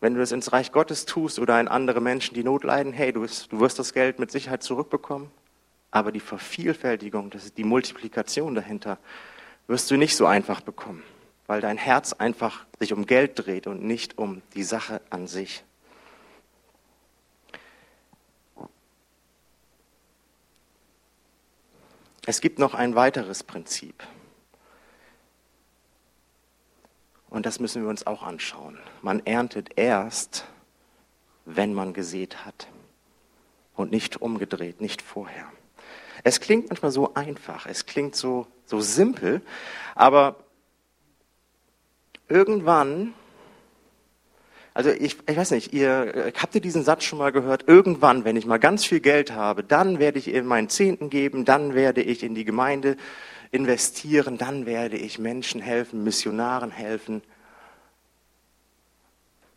Wenn 0.00 0.14
du 0.14 0.18
das 0.18 0.32
ins 0.32 0.52
Reich 0.52 0.72
Gottes 0.72 1.06
tust 1.06 1.38
oder 1.38 1.60
in 1.60 1.68
andere 1.68 2.00
Menschen, 2.00 2.34
die 2.34 2.42
Not 2.42 2.64
leiden, 2.64 2.92
hey, 2.92 3.12
du 3.12 3.20
wirst, 3.20 3.52
du 3.52 3.60
wirst 3.60 3.78
das 3.78 3.92
Geld 3.92 4.18
mit 4.18 4.32
Sicherheit 4.32 4.64
zurückbekommen. 4.64 5.30
Aber 5.92 6.10
die 6.10 6.18
Vervielfältigung, 6.18 7.30
das 7.30 7.44
ist 7.44 7.58
die 7.58 7.64
Multiplikation 7.64 8.56
dahinter, 8.56 8.98
wirst 9.68 9.88
du 9.92 9.96
nicht 9.96 10.16
so 10.16 10.26
einfach 10.26 10.62
bekommen 10.62 11.04
weil 11.48 11.62
dein 11.62 11.78
Herz 11.78 12.12
einfach 12.12 12.66
sich 12.78 12.92
um 12.92 13.06
Geld 13.06 13.32
dreht 13.34 13.66
und 13.66 13.82
nicht 13.82 14.18
um 14.18 14.42
die 14.54 14.62
Sache 14.62 15.00
an 15.10 15.26
sich. 15.26 15.64
Es 22.26 22.42
gibt 22.42 22.58
noch 22.58 22.74
ein 22.74 22.94
weiteres 22.94 23.42
Prinzip. 23.42 24.06
Und 27.30 27.46
das 27.46 27.60
müssen 27.60 27.82
wir 27.82 27.88
uns 27.88 28.06
auch 28.06 28.22
anschauen. 28.22 28.78
Man 29.00 29.24
erntet 29.24 29.70
erst, 29.76 30.46
wenn 31.46 31.72
man 31.72 31.94
gesät 31.94 32.44
hat. 32.44 32.68
Und 33.74 33.90
nicht 33.90 34.20
umgedreht, 34.20 34.82
nicht 34.82 35.00
vorher. 35.00 35.50
Es 36.24 36.40
klingt 36.40 36.68
manchmal 36.68 36.90
so 36.90 37.14
einfach, 37.14 37.64
es 37.64 37.86
klingt 37.86 38.16
so, 38.16 38.46
so 38.66 38.80
simpel, 38.80 39.40
aber 39.94 40.36
irgendwann, 42.28 43.14
also 44.74 44.90
ich, 44.90 45.16
ich 45.28 45.36
weiß 45.36 45.50
nicht, 45.52 45.72
ihr 45.72 46.14
äh, 46.14 46.32
habt 46.36 46.54
ihr 46.54 46.60
diesen 46.60 46.84
Satz 46.84 47.04
schon 47.04 47.18
mal 47.18 47.32
gehört? 47.32 47.66
Irgendwann, 47.66 48.24
wenn 48.24 48.36
ich 48.36 48.46
mal 48.46 48.58
ganz 48.58 48.84
viel 48.84 49.00
Geld 49.00 49.32
habe, 49.32 49.64
dann 49.64 49.98
werde 49.98 50.18
ich 50.18 50.28
in 50.28 50.46
meinen 50.46 50.68
Zehnten 50.68 51.10
geben, 51.10 51.44
dann 51.44 51.74
werde 51.74 52.02
ich 52.02 52.22
in 52.22 52.34
die 52.34 52.44
Gemeinde 52.44 52.96
investieren, 53.50 54.38
dann 54.38 54.66
werde 54.66 54.96
ich 54.96 55.18
Menschen 55.18 55.60
helfen, 55.60 56.04
Missionaren 56.04 56.70
helfen. 56.70 57.22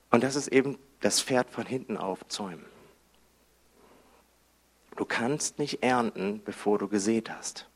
Und 0.10 0.24
das 0.24 0.36
ist 0.36 0.48
eben 0.48 0.78
das 1.02 1.22
Pferd 1.22 1.50
von 1.50 1.66
hinten 1.66 1.98
aufzäumen. 1.98 2.66
Du 4.96 5.06
kannst 5.06 5.58
nicht 5.58 5.84
ernten, 5.84 6.42
bevor 6.44 6.78
du 6.78 6.88
gesät 6.88 7.32
hast. 7.32 7.71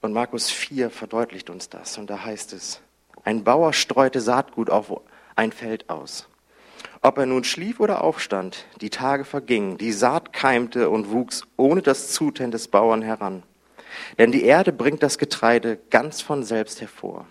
Und 0.00 0.12
Markus 0.12 0.50
4 0.50 0.90
verdeutlicht 0.90 1.50
uns 1.50 1.68
das. 1.68 1.98
Und 1.98 2.08
da 2.08 2.24
heißt 2.24 2.52
es, 2.52 2.80
ein 3.24 3.44
Bauer 3.44 3.72
streute 3.72 4.20
Saatgut 4.20 4.70
auf 4.70 5.00
ein 5.36 5.52
Feld 5.52 5.90
aus. 5.90 6.28
Ob 7.02 7.18
er 7.18 7.26
nun 7.26 7.44
schlief 7.44 7.80
oder 7.80 8.02
aufstand, 8.02 8.66
die 8.80 8.90
Tage 8.90 9.24
vergingen, 9.24 9.78
die 9.78 9.92
Saat 9.92 10.32
keimte 10.32 10.90
und 10.90 11.10
wuchs 11.10 11.42
ohne 11.56 11.82
das 11.82 12.12
Zutun 12.12 12.50
des 12.50 12.68
Bauern 12.68 13.02
heran. 13.02 13.42
Denn 14.18 14.32
die 14.32 14.44
Erde 14.44 14.72
bringt 14.72 15.02
das 15.02 15.18
Getreide 15.18 15.78
ganz 15.90 16.20
von 16.20 16.42
selbst 16.44 16.80
hervor. 16.80 17.26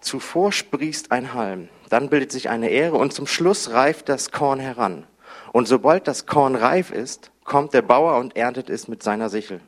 Zuvor 0.00 0.52
sprießt 0.52 1.10
ein 1.10 1.34
Halm, 1.34 1.68
dann 1.88 2.10
bildet 2.10 2.32
sich 2.32 2.48
eine 2.48 2.70
Ähre 2.70 2.96
und 2.96 3.12
zum 3.12 3.26
Schluss 3.26 3.70
reift 3.70 4.08
das 4.08 4.30
Korn 4.30 4.60
heran. 4.60 5.06
Und 5.52 5.68
sobald 5.68 6.06
das 6.06 6.26
Korn 6.26 6.54
reif 6.54 6.90
ist, 6.90 7.30
kommt 7.44 7.72
der 7.74 7.82
Bauer 7.82 8.18
und 8.18 8.36
erntet 8.36 8.68
es 8.68 8.88
mit 8.88 9.02
seiner 9.02 9.30
Sichel. 9.30 9.60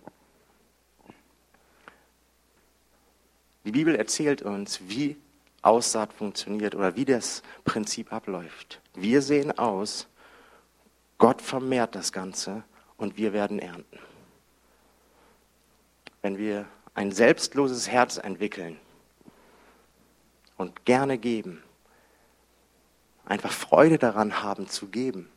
Die 3.69 3.73
Bibel 3.73 3.97
erzählt 3.97 4.41
uns, 4.41 4.81
wie 4.89 5.19
Aussaat 5.61 6.15
funktioniert 6.15 6.75
oder 6.75 6.97
wie 6.97 7.05
das 7.05 7.43
Prinzip 7.67 8.15
abläuft. 8.15 8.81
Wir 8.95 9.21
sehen 9.21 9.59
aus, 9.59 10.09
Gott 11.19 11.43
vermehrt 11.43 11.95
das 11.95 12.11
Ganze 12.11 12.65
und 12.97 13.19
wir 13.19 13.35
werden 13.35 13.59
ernten. 13.59 13.99
Wenn 16.23 16.39
wir 16.39 16.65
ein 16.95 17.13
selbstloses 17.13 17.91
Herz 17.91 18.17
entwickeln 18.17 18.79
und 20.57 20.87
gerne 20.87 21.19
geben, 21.19 21.63
einfach 23.27 23.53
Freude 23.53 23.99
daran 23.99 24.43
haben 24.43 24.67
zu 24.69 24.87
geben, 24.87 25.29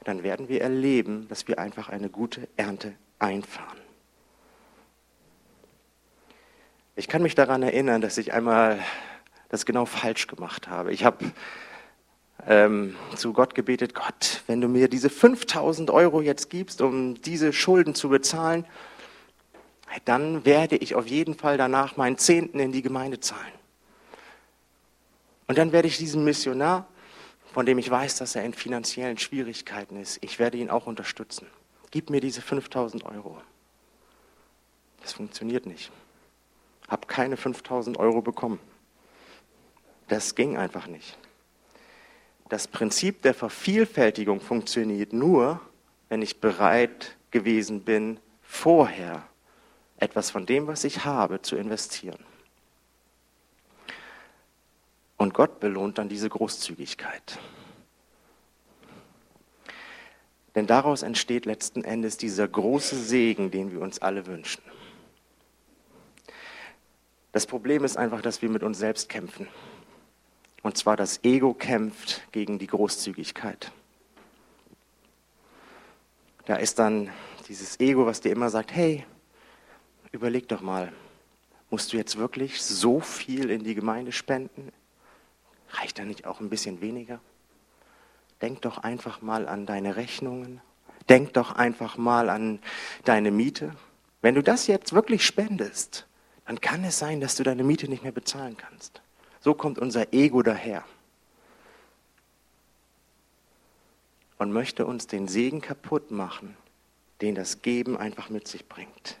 dann 0.00 0.22
werden 0.22 0.50
wir 0.50 0.60
erleben, 0.60 1.26
dass 1.28 1.48
wir 1.48 1.58
einfach 1.58 1.88
eine 1.88 2.10
gute 2.10 2.48
Ernte 2.58 2.94
einfahren. 3.18 3.83
Ich 6.96 7.08
kann 7.08 7.22
mich 7.22 7.34
daran 7.34 7.64
erinnern, 7.64 8.00
dass 8.00 8.18
ich 8.18 8.32
einmal 8.32 8.78
das 9.48 9.66
genau 9.66 9.84
falsch 9.84 10.28
gemacht 10.28 10.68
habe. 10.68 10.92
Ich 10.92 11.04
habe 11.04 11.32
ähm, 12.46 12.94
zu 13.16 13.32
Gott 13.32 13.56
gebetet, 13.56 13.94
Gott, 13.94 14.44
wenn 14.46 14.60
du 14.60 14.68
mir 14.68 14.88
diese 14.88 15.10
5000 15.10 15.90
Euro 15.90 16.22
jetzt 16.22 16.50
gibst, 16.50 16.80
um 16.80 17.20
diese 17.20 17.52
Schulden 17.52 17.96
zu 17.96 18.10
bezahlen, 18.10 18.64
dann 20.04 20.44
werde 20.44 20.76
ich 20.76 20.94
auf 20.94 21.08
jeden 21.08 21.34
Fall 21.34 21.56
danach 21.58 21.96
meinen 21.96 22.16
Zehnten 22.16 22.60
in 22.60 22.70
die 22.70 22.82
Gemeinde 22.82 23.18
zahlen. 23.18 23.52
Und 25.48 25.58
dann 25.58 25.72
werde 25.72 25.88
ich 25.88 25.98
diesen 25.98 26.22
Missionar, 26.22 26.86
von 27.52 27.66
dem 27.66 27.78
ich 27.78 27.90
weiß, 27.90 28.18
dass 28.18 28.36
er 28.36 28.44
in 28.44 28.54
finanziellen 28.54 29.18
Schwierigkeiten 29.18 30.00
ist, 30.00 30.18
ich 30.22 30.38
werde 30.38 30.58
ihn 30.58 30.70
auch 30.70 30.86
unterstützen. 30.86 31.48
Gib 31.90 32.08
mir 32.10 32.20
diese 32.20 32.40
5000 32.40 33.04
Euro. 33.04 33.38
Das 35.02 35.12
funktioniert 35.12 35.66
nicht 35.66 35.90
habe 36.94 37.08
keine 37.08 37.36
5000 37.36 37.98
Euro 37.98 38.22
bekommen. 38.22 38.60
Das 40.06 40.36
ging 40.36 40.56
einfach 40.56 40.86
nicht. 40.86 41.18
Das 42.48 42.68
Prinzip 42.68 43.20
der 43.22 43.34
Vervielfältigung 43.34 44.40
funktioniert 44.40 45.12
nur, 45.12 45.60
wenn 46.08 46.22
ich 46.22 46.40
bereit 46.40 47.16
gewesen 47.32 47.80
bin, 47.80 48.20
vorher 48.42 49.26
etwas 49.96 50.30
von 50.30 50.46
dem, 50.46 50.68
was 50.68 50.84
ich 50.84 51.04
habe, 51.04 51.42
zu 51.42 51.56
investieren. 51.56 52.24
Und 55.16 55.34
Gott 55.34 55.58
belohnt 55.58 55.98
dann 55.98 56.08
diese 56.08 56.28
Großzügigkeit. 56.28 57.40
Denn 60.54 60.68
daraus 60.68 61.02
entsteht 61.02 61.44
letzten 61.44 61.82
Endes 61.82 62.18
dieser 62.18 62.46
große 62.46 62.94
Segen, 62.94 63.50
den 63.50 63.72
wir 63.72 63.80
uns 63.80 64.00
alle 64.00 64.26
wünschen. 64.26 64.62
Das 67.34 67.46
Problem 67.46 67.82
ist 67.82 67.96
einfach, 67.96 68.22
dass 68.22 68.42
wir 68.42 68.48
mit 68.48 68.62
uns 68.62 68.78
selbst 68.78 69.08
kämpfen. 69.08 69.48
Und 70.62 70.78
zwar 70.78 70.96
das 70.96 71.24
Ego 71.24 71.52
kämpft 71.52 72.22
gegen 72.30 72.60
die 72.60 72.68
Großzügigkeit. 72.68 73.72
Da 76.44 76.54
ist 76.54 76.78
dann 76.78 77.10
dieses 77.48 77.80
Ego, 77.80 78.06
was 78.06 78.20
dir 78.20 78.30
immer 78.30 78.50
sagt, 78.50 78.72
hey, 78.72 79.04
überleg 80.12 80.46
doch 80.46 80.60
mal, 80.60 80.92
musst 81.70 81.92
du 81.92 81.96
jetzt 81.96 82.16
wirklich 82.18 82.62
so 82.62 83.00
viel 83.00 83.50
in 83.50 83.64
die 83.64 83.74
Gemeinde 83.74 84.12
spenden? 84.12 84.70
Reicht 85.70 85.98
da 85.98 86.04
nicht 86.04 86.26
auch 86.26 86.38
ein 86.38 86.50
bisschen 86.50 86.80
weniger? 86.80 87.18
Denk 88.42 88.62
doch 88.62 88.78
einfach 88.78 89.22
mal 89.22 89.48
an 89.48 89.66
deine 89.66 89.96
Rechnungen. 89.96 90.60
Denk 91.08 91.32
doch 91.32 91.50
einfach 91.56 91.96
mal 91.96 92.30
an 92.30 92.60
deine 93.04 93.32
Miete. 93.32 93.74
Wenn 94.22 94.36
du 94.36 94.42
das 94.44 94.68
jetzt 94.68 94.92
wirklich 94.92 95.26
spendest, 95.26 96.06
dann 96.46 96.60
kann 96.60 96.84
es 96.84 96.98
sein, 96.98 97.20
dass 97.20 97.36
du 97.36 97.42
deine 97.42 97.64
Miete 97.64 97.88
nicht 97.88 98.02
mehr 98.02 98.12
bezahlen 98.12 98.56
kannst. 98.56 99.00
So 99.40 99.54
kommt 99.54 99.78
unser 99.78 100.12
Ego 100.12 100.42
daher 100.42 100.84
und 104.38 104.52
möchte 104.52 104.86
uns 104.86 105.06
den 105.06 105.28
Segen 105.28 105.60
kaputt 105.60 106.10
machen, 106.10 106.56
den 107.20 107.34
das 107.34 107.62
Geben 107.62 107.96
einfach 107.96 108.30
mit 108.30 108.48
sich 108.48 108.68
bringt. 108.68 109.18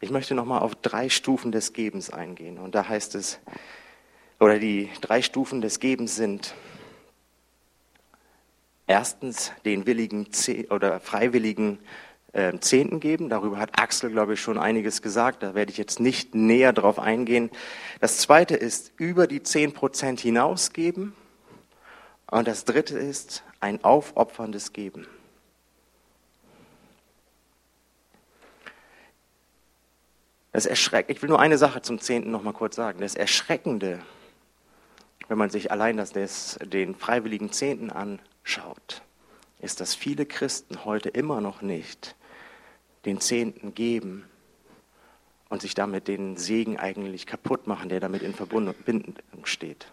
Ich 0.00 0.10
möchte 0.10 0.34
nochmal 0.34 0.62
auf 0.62 0.74
drei 0.74 1.08
Stufen 1.08 1.52
des 1.52 1.72
Gebens 1.72 2.10
eingehen. 2.10 2.58
Und 2.58 2.74
da 2.74 2.88
heißt 2.88 3.14
es, 3.14 3.38
oder 4.40 4.58
die 4.58 4.90
drei 5.00 5.22
Stufen 5.22 5.60
des 5.60 5.78
Gebens 5.78 6.16
sind 6.16 6.54
erstens 8.88 9.52
den 9.64 9.86
willigen 9.86 10.26
oder 10.70 10.98
freiwilligen 10.98 11.78
äh, 12.32 12.58
Zehnten 12.58 13.00
geben. 13.00 13.28
Darüber 13.28 13.58
hat 13.58 13.78
Axel, 13.78 14.10
glaube 14.10 14.34
ich, 14.34 14.40
schon 14.40 14.58
einiges 14.58 15.02
gesagt. 15.02 15.42
Da 15.42 15.54
werde 15.54 15.70
ich 15.70 15.78
jetzt 15.78 16.00
nicht 16.00 16.34
näher 16.34 16.72
drauf 16.72 16.98
eingehen. 16.98 17.50
Das 18.00 18.18
zweite 18.18 18.56
ist 18.56 18.92
über 18.96 19.26
die 19.26 19.42
zehn 19.42 19.72
Prozent 19.72 20.20
hinausgeben. 20.20 21.14
Und 22.30 22.48
das 22.48 22.64
dritte 22.64 22.98
ist 22.98 23.44
ein 23.60 23.84
aufopferndes 23.84 24.72
Geben. 24.72 25.06
Das 30.52 30.66
Erschreck 30.66 31.06
ich 31.08 31.20
will 31.22 31.28
nur 31.28 31.40
eine 31.40 31.58
Sache 31.58 31.82
zum 31.82 31.98
Zehnten 31.98 32.30
noch 32.30 32.42
mal 32.42 32.52
kurz 32.52 32.76
sagen. 32.76 33.00
Das 33.00 33.14
Erschreckende, 33.14 34.00
wenn 35.28 35.38
man 35.38 35.50
sich 35.50 35.70
allein 35.70 35.96
das, 35.96 36.12
das, 36.12 36.58
den 36.62 36.94
freiwilligen 36.94 37.52
Zehnten 37.52 37.90
anschaut, 37.90 39.02
ist, 39.60 39.80
dass 39.80 39.94
viele 39.94 40.26
Christen 40.26 40.84
heute 40.84 41.08
immer 41.08 41.40
noch 41.40 41.62
nicht 41.62 42.16
den 43.04 43.20
Zehnten 43.20 43.74
geben 43.74 44.24
und 45.48 45.60
sich 45.62 45.74
damit 45.74 46.08
den 46.08 46.36
Segen 46.36 46.78
eigentlich 46.78 47.26
kaputt 47.26 47.66
machen, 47.66 47.88
der 47.88 48.00
damit 48.00 48.22
in 48.22 48.34
Verbindung 48.34 48.74
steht. 49.44 49.92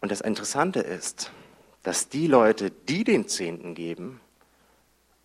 Und 0.00 0.12
das 0.12 0.20
Interessante 0.20 0.80
ist, 0.80 1.30
dass 1.82 2.08
die 2.08 2.26
Leute, 2.26 2.70
die 2.70 3.04
den 3.04 3.28
Zehnten 3.28 3.74
geben, 3.74 4.20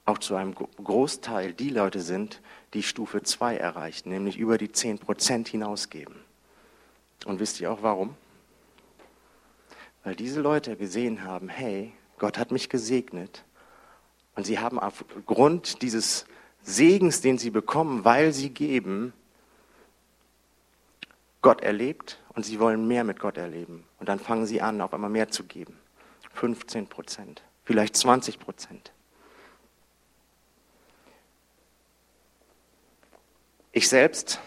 auch 0.06 0.18
zu 0.18 0.36
einem 0.36 0.54
Großteil 0.54 1.54
die 1.54 1.70
Leute 1.70 2.02
sind, 2.02 2.42
die 2.74 2.84
Stufe 2.84 3.24
2 3.24 3.58
erreichen, 3.58 4.10
nämlich 4.10 4.38
über 4.38 4.58
die 4.58 4.72
10 4.72 5.00
Prozent 5.00 5.48
hinausgeben. 5.48 6.16
Und 7.26 7.40
wisst 7.40 7.62
ihr 7.62 7.72
auch 7.72 7.82
warum? 7.82 8.16
Weil 10.04 10.16
diese 10.16 10.42
Leute 10.42 10.76
gesehen 10.76 11.24
haben, 11.24 11.48
hey, 11.48 11.94
Gott 12.18 12.38
hat 12.38 12.52
mich 12.52 12.70
gesegnet 12.70 13.46
und 14.36 14.46
sie 14.46 14.60
haben 14.60 14.80
aufgrund 14.80 15.82
dieses 15.82 16.26
Segens, 16.64 17.22
den 17.22 17.38
sie 17.38 17.50
bekommen, 17.50 18.06
weil 18.06 18.34
sie 18.34 18.50
geben, 18.50 19.14
Gott 21.42 21.62
erlebt 21.62 22.20
und 22.30 22.46
sie 22.46 22.60
wollen 22.60 22.88
mehr 22.88 23.04
mit 23.04 23.20
Gott 23.20 23.38
erleben. 23.38 23.84
Und 24.00 24.10
dann 24.10 24.20
fangen 24.20 24.46
sie 24.46 24.62
an, 24.62 24.82
auf 24.82 24.94
einmal 24.94 25.10
mehr 25.10 25.30
zu 25.30 25.44
geben. 25.44 25.78
15 26.34 26.88
Prozent, 26.88 27.44
vielleicht 27.64 27.96
20 27.96 28.40
Prozent. 28.40 28.92
Ich 33.72 33.90
selbst 33.90 34.40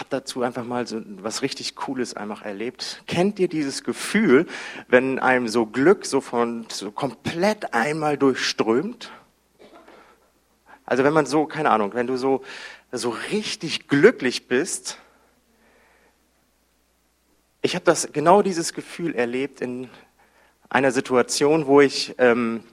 habe 0.00 0.10
dazu 0.10 0.42
einfach 0.42 0.64
mal 0.64 0.86
so 0.86 1.00
was 1.22 1.42
richtig 1.42 1.76
Cooles 1.76 2.14
einfach 2.14 2.42
erlebt. 2.42 3.02
Kennt 3.06 3.38
ihr 3.38 3.48
dieses 3.48 3.84
Gefühl, 3.84 4.46
wenn 4.88 5.18
einem 5.18 5.48
so 5.48 5.66
Glück 5.66 6.06
so 6.06 6.20
von 6.20 6.66
so 6.70 6.90
komplett 6.90 7.72
einmal 7.72 8.18
durchströmt? 8.18 9.12
Also 10.84 11.04
wenn 11.04 11.12
man 11.12 11.26
so, 11.26 11.46
keine 11.46 11.70
Ahnung, 11.70 11.94
wenn 11.94 12.08
du 12.08 12.16
so 12.16 12.42
so 12.92 13.10
richtig 13.30 13.88
glücklich 13.88 14.48
bist. 14.48 14.98
Ich 17.62 17.74
habe 17.74 17.84
das 17.84 18.12
genau 18.12 18.42
dieses 18.42 18.72
Gefühl 18.72 19.14
erlebt 19.14 19.60
in 19.60 19.88
einer 20.68 20.92
Situation, 20.92 21.66
wo 21.66 21.80
ich 21.80 22.14
ähm, 22.18 22.64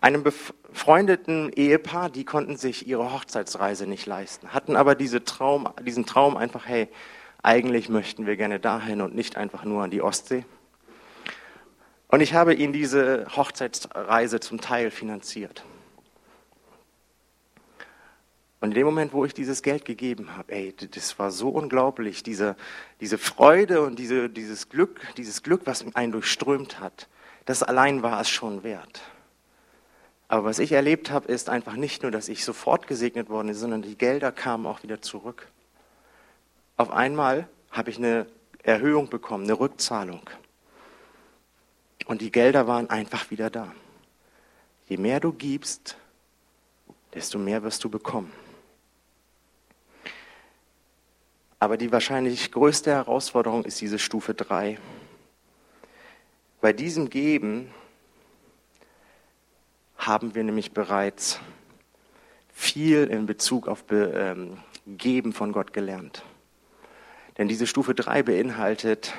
einem 0.00 0.22
befreundeten 0.22 1.52
Ehepaar, 1.52 2.10
die 2.10 2.24
konnten 2.24 2.56
sich 2.56 2.86
ihre 2.86 3.12
Hochzeitsreise 3.12 3.86
nicht 3.86 4.06
leisten, 4.06 4.52
hatten 4.54 4.76
aber 4.76 4.94
diese 4.94 5.24
Traum, 5.24 5.68
diesen 5.84 6.06
Traum 6.06 6.36
einfach, 6.36 6.66
hey, 6.66 6.88
eigentlich 7.42 7.88
möchten 7.88 8.26
wir 8.26 8.36
gerne 8.36 8.60
dahin 8.60 9.00
und 9.00 9.14
nicht 9.14 9.36
einfach 9.36 9.64
nur 9.64 9.82
an 9.82 9.90
die 9.90 10.02
Ostsee. 10.02 10.44
Und 12.08 12.20
ich 12.20 12.34
habe 12.34 12.54
ihn 12.54 12.72
diese 12.72 13.26
Hochzeitsreise 13.36 14.40
zum 14.40 14.60
Teil 14.60 14.90
finanziert. 14.90 15.64
Und 18.60 18.70
in 18.70 18.74
dem 18.74 18.86
Moment, 18.86 19.14
wo 19.14 19.24
ich 19.24 19.32
dieses 19.32 19.62
Geld 19.62 19.86
gegeben 19.86 20.36
habe, 20.36 20.52
ey, 20.52 20.74
das 20.74 21.18
war 21.18 21.30
so 21.30 21.48
unglaublich, 21.48 22.22
diese, 22.22 22.56
diese 23.00 23.16
Freude 23.16 23.80
und 23.82 23.98
diese, 23.98 24.28
dieses 24.28 24.68
Glück, 24.68 25.00
dieses 25.16 25.42
Glück, 25.42 25.62
was 25.64 25.84
einen 25.94 26.12
durchströmt 26.12 26.78
hat, 26.78 27.08
das 27.46 27.62
allein 27.62 28.02
war 28.02 28.20
es 28.20 28.28
schon 28.28 28.62
wert. 28.62 29.00
Aber 30.30 30.44
was 30.44 30.60
ich 30.60 30.70
erlebt 30.70 31.10
habe, 31.10 31.26
ist 31.26 31.48
einfach 31.48 31.74
nicht 31.74 32.02
nur, 32.02 32.12
dass 32.12 32.28
ich 32.28 32.44
sofort 32.44 32.86
gesegnet 32.86 33.28
worden 33.30 33.48
bin, 33.48 33.56
sondern 33.56 33.82
die 33.82 33.98
Gelder 33.98 34.30
kamen 34.30 34.64
auch 34.64 34.84
wieder 34.84 35.02
zurück. 35.02 35.48
Auf 36.76 36.92
einmal 36.92 37.48
habe 37.72 37.90
ich 37.90 37.98
eine 37.98 38.26
Erhöhung 38.62 39.10
bekommen, 39.10 39.42
eine 39.42 39.58
Rückzahlung. 39.58 40.22
Und 42.06 42.20
die 42.20 42.30
Gelder 42.30 42.68
waren 42.68 42.88
einfach 42.90 43.32
wieder 43.32 43.50
da. 43.50 43.74
Je 44.86 44.98
mehr 44.98 45.18
du 45.18 45.32
gibst, 45.32 45.96
desto 47.12 47.36
mehr 47.36 47.64
wirst 47.64 47.82
du 47.82 47.88
bekommen. 47.88 48.32
Aber 51.58 51.76
die 51.76 51.90
wahrscheinlich 51.90 52.52
größte 52.52 52.92
Herausforderung 52.92 53.64
ist 53.64 53.80
diese 53.80 53.98
Stufe 53.98 54.34
3. 54.34 54.78
Bei 56.60 56.72
diesem 56.72 57.10
Geben 57.10 57.74
haben 60.00 60.34
wir 60.34 60.42
nämlich 60.42 60.72
bereits 60.72 61.40
viel 62.52 63.04
in 63.04 63.26
Bezug 63.26 63.68
auf 63.68 63.84
Be 63.84 64.12
ähm, 64.16 64.58
Geben 64.86 65.32
von 65.32 65.52
Gott 65.52 65.72
gelernt. 65.72 66.24
Denn 67.38 67.48
diese 67.48 67.66
Stufe 67.66 67.94
3 67.94 68.22
beinhaltet, 68.22 69.12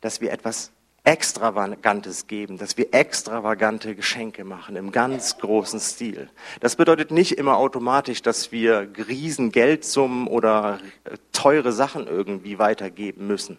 dass 0.00 0.20
wir 0.20 0.32
etwas 0.32 0.72
Extravagantes 1.04 2.26
geben, 2.26 2.58
dass 2.58 2.76
wir 2.76 2.92
extravagante 2.92 3.94
Geschenke 3.94 4.44
machen 4.44 4.76
im 4.76 4.90
ganz 4.92 5.38
großen 5.38 5.80
Stil. 5.80 6.28
Das 6.60 6.76
bedeutet 6.76 7.10
nicht 7.10 7.38
immer 7.38 7.56
automatisch, 7.56 8.20
dass 8.20 8.52
wir 8.52 8.90
riesen 9.08 9.52
Geldsummen 9.52 10.26
oder 10.26 10.80
äh, 11.04 11.16
teure 11.32 11.72
Sachen 11.72 12.06
irgendwie 12.06 12.58
weitergeben 12.58 13.26
müssen, 13.26 13.58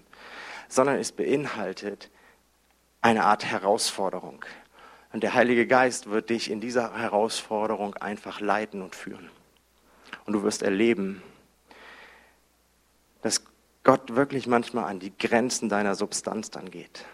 sondern 0.69 0.97
es 0.97 1.11
beinhaltet 1.11 2.11
eine 3.01 3.23
Art 3.25 3.45
Herausforderung. 3.45 4.45
Und 5.13 5.23
der 5.23 5.33
Heilige 5.33 5.67
Geist 5.67 6.09
wird 6.09 6.29
dich 6.29 6.49
in 6.49 6.61
dieser 6.61 6.97
Herausforderung 6.97 7.95
einfach 7.95 8.39
leiten 8.39 8.81
und 8.81 8.95
führen. 8.95 9.29
Und 10.25 10.33
du 10.33 10.43
wirst 10.43 10.61
erleben, 10.61 11.21
dass 13.21 13.43
Gott 13.83 14.15
wirklich 14.15 14.47
manchmal 14.47 14.85
an 14.85 14.99
die 14.99 15.15
Grenzen 15.17 15.67
deiner 15.67 15.95
Substanz 15.95 16.49
dann 16.49 16.71
geht. 16.71 17.05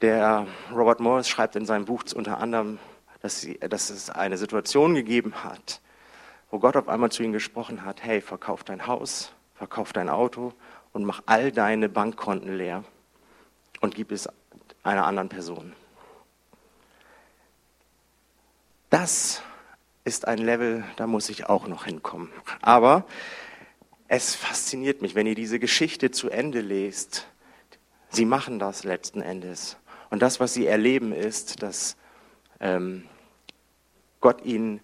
Der 0.00 0.46
Robert 0.74 1.00
Morris 1.00 1.28
schreibt 1.28 1.56
in 1.56 1.66
seinem 1.66 1.84
Buch 1.84 2.04
unter 2.14 2.38
anderem, 2.38 2.78
dass, 3.20 3.42
sie, 3.42 3.58
dass 3.58 3.90
es 3.90 4.08
eine 4.08 4.38
Situation 4.38 4.94
gegeben 4.94 5.44
hat, 5.44 5.82
wo 6.50 6.58
Gott 6.58 6.76
auf 6.76 6.88
einmal 6.88 7.12
zu 7.12 7.22
ihm 7.22 7.32
gesprochen 7.32 7.84
hat, 7.84 8.02
hey, 8.02 8.22
verkauf 8.22 8.64
dein 8.64 8.86
Haus, 8.86 9.32
verkauf 9.54 9.92
dein 9.92 10.08
Auto 10.08 10.54
und 10.92 11.04
mach 11.04 11.22
all 11.26 11.52
deine 11.52 11.90
Bankkonten 11.90 12.56
leer 12.56 12.82
und 13.82 13.94
gib 13.94 14.10
es 14.10 14.26
einer 14.82 15.06
anderen 15.06 15.28
Person. 15.28 15.74
Das 18.88 19.42
ist 20.04 20.26
ein 20.26 20.38
Level, 20.38 20.84
da 20.96 21.06
muss 21.06 21.28
ich 21.28 21.48
auch 21.48 21.68
noch 21.68 21.84
hinkommen. 21.84 22.30
Aber 22.60 23.04
es 24.08 24.34
fasziniert 24.34 25.02
mich, 25.02 25.14
wenn 25.14 25.26
ihr 25.26 25.36
diese 25.36 25.60
Geschichte 25.60 26.10
zu 26.10 26.30
Ende 26.30 26.60
lest. 26.60 27.28
Sie 28.08 28.24
machen 28.24 28.58
das 28.58 28.82
letzten 28.82 29.22
Endes. 29.22 29.76
Und 30.10 30.20
das, 30.20 30.40
was 30.40 30.52
sie 30.52 30.66
erleben, 30.66 31.12
ist, 31.12 31.62
dass 31.62 31.96
ähm, 32.58 33.04
Gott 34.20 34.44
ihnen 34.44 34.80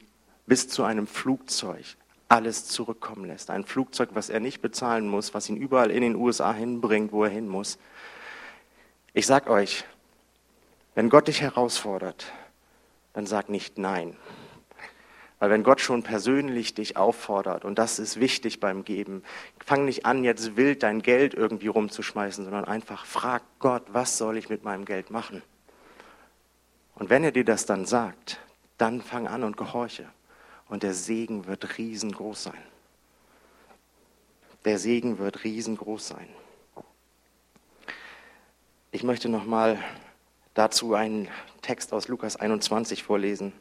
bis 0.47 0.69
zu 0.69 0.85
einem 0.85 1.09
Flugzeug 1.09 1.85
alles 2.29 2.67
zurückkommen 2.67 3.25
lässt. 3.25 3.51
Ein 3.51 3.65
Flugzeug, 3.65 4.11
was 4.15 4.31
er 4.31 4.41
nicht 4.41 4.61
bezahlen 4.61 5.09
muss, 5.09 5.35
was 5.35 5.49
ihn 5.49 5.57
überall 5.57 5.91
in 5.91 6.03
den 6.03 6.15
USA 6.15 6.53
hinbringt, 6.53 7.13
wo 7.13 7.25
er 7.25 7.31
hin 7.31 7.49
muss. 7.49 7.79
Ich 9.17 9.25
sag 9.25 9.49
euch, 9.49 9.87
wenn 10.95 11.09
Gott 11.09 11.29
dich 11.29 11.41
herausfordert, 11.41 12.31
dann 13.15 13.25
sag 13.25 13.49
nicht 13.49 13.79
nein. 13.79 14.15
Weil 15.39 15.49
wenn 15.49 15.63
Gott 15.63 15.81
schon 15.81 16.03
persönlich 16.03 16.75
dich 16.75 16.99
auffordert, 16.99 17.65
und 17.65 17.79
das 17.79 17.99
ist 17.99 18.21
wichtig 18.21 18.61
beim 18.61 18.85
Geben, 18.85 19.23
fang 19.65 19.87
nicht 19.87 20.05
an, 20.05 20.23
jetzt 20.23 20.59
wild 20.59 20.83
dein 20.83 21.01
Geld 21.01 21.33
irgendwie 21.33 21.69
rumzuschmeißen, 21.69 22.45
sondern 22.45 22.67
einfach 22.67 23.07
frag 23.07 23.43
Gott, 23.59 23.85
was 23.89 24.19
soll 24.19 24.37
ich 24.37 24.51
mit 24.51 24.65
meinem 24.65 24.85
Geld 24.85 25.11
machen? 25.11 25.43
Und 26.95 27.09
wenn 27.09 27.25
er 27.25 27.33
dir 27.33 27.47
das 27.47 27.65
dann 27.65 27.87
sagt, 27.87 28.39
dann 28.77 29.01
fang 29.01 29.29
an 29.29 29.45
und 29.45 29.57
gehorche. 29.57 30.05
Und 30.69 30.83
der 30.83 30.93
Segen 30.93 31.47
wird 31.47 31.79
riesengroß 31.79 32.43
sein. 32.43 32.63
Der 34.67 34.79
Segen 34.79 35.19
wird 35.19 35.43
riesengroß 35.43 36.07
sein. 36.07 36.29
Ich 38.97 39.03
möchte 39.03 39.29
nochmal 39.29 39.79
dazu 40.55 40.95
einen 40.95 41.29
Text 41.61 41.93
aus 41.93 42.09
Lukas 42.09 42.37
21 42.37 43.03
vorlesen. 43.03 43.53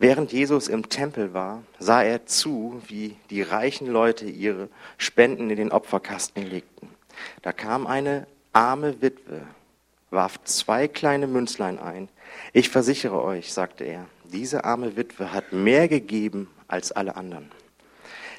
Während 0.00 0.32
Jesus 0.32 0.66
im 0.66 0.88
Tempel 0.88 1.32
war, 1.32 1.62
sah 1.78 2.02
er 2.02 2.26
zu, 2.26 2.82
wie 2.88 3.14
die 3.30 3.42
reichen 3.42 3.86
Leute 3.86 4.24
ihre 4.24 4.68
Spenden 4.98 5.48
in 5.48 5.58
den 5.58 5.70
Opferkasten 5.70 6.44
legten. 6.44 6.88
Da 7.42 7.52
kam 7.52 7.86
eine 7.86 8.26
arme 8.52 9.00
Witwe, 9.00 9.42
warf 10.10 10.42
zwei 10.42 10.88
kleine 10.88 11.28
Münzlein 11.28 11.78
ein. 11.78 12.08
Ich 12.52 12.68
versichere 12.68 13.22
euch, 13.22 13.52
sagte 13.52 13.84
er, 13.84 14.06
diese 14.24 14.64
arme 14.64 14.96
Witwe 14.96 15.32
hat 15.32 15.52
mehr 15.52 15.86
gegeben 15.86 16.50
als 16.66 16.90
alle 16.90 17.14
anderen. 17.14 17.52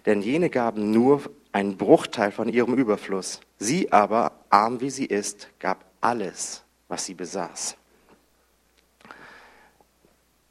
Denn 0.06 0.22
jene 0.22 0.50
gaben 0.50 0.92
nur 0.92 1.22
einen 1.54 1.78
Bruchteil 1.78 2.34
von 2.34 2.50
ihrem 2.50 2.74
Überfluss. 2.74 3.40
Sie 3.58 3.94
aber, 3.94 4.34
arm 4.50 4.82
wie 4.82 4.90
sie 4.90 5.06
ist, 5.06 5.48
gab 5.60 5.86
alles, 6.02 6.64
was 6.88 7.06
sie 7.06 7.14
besaß. 7.14 7.76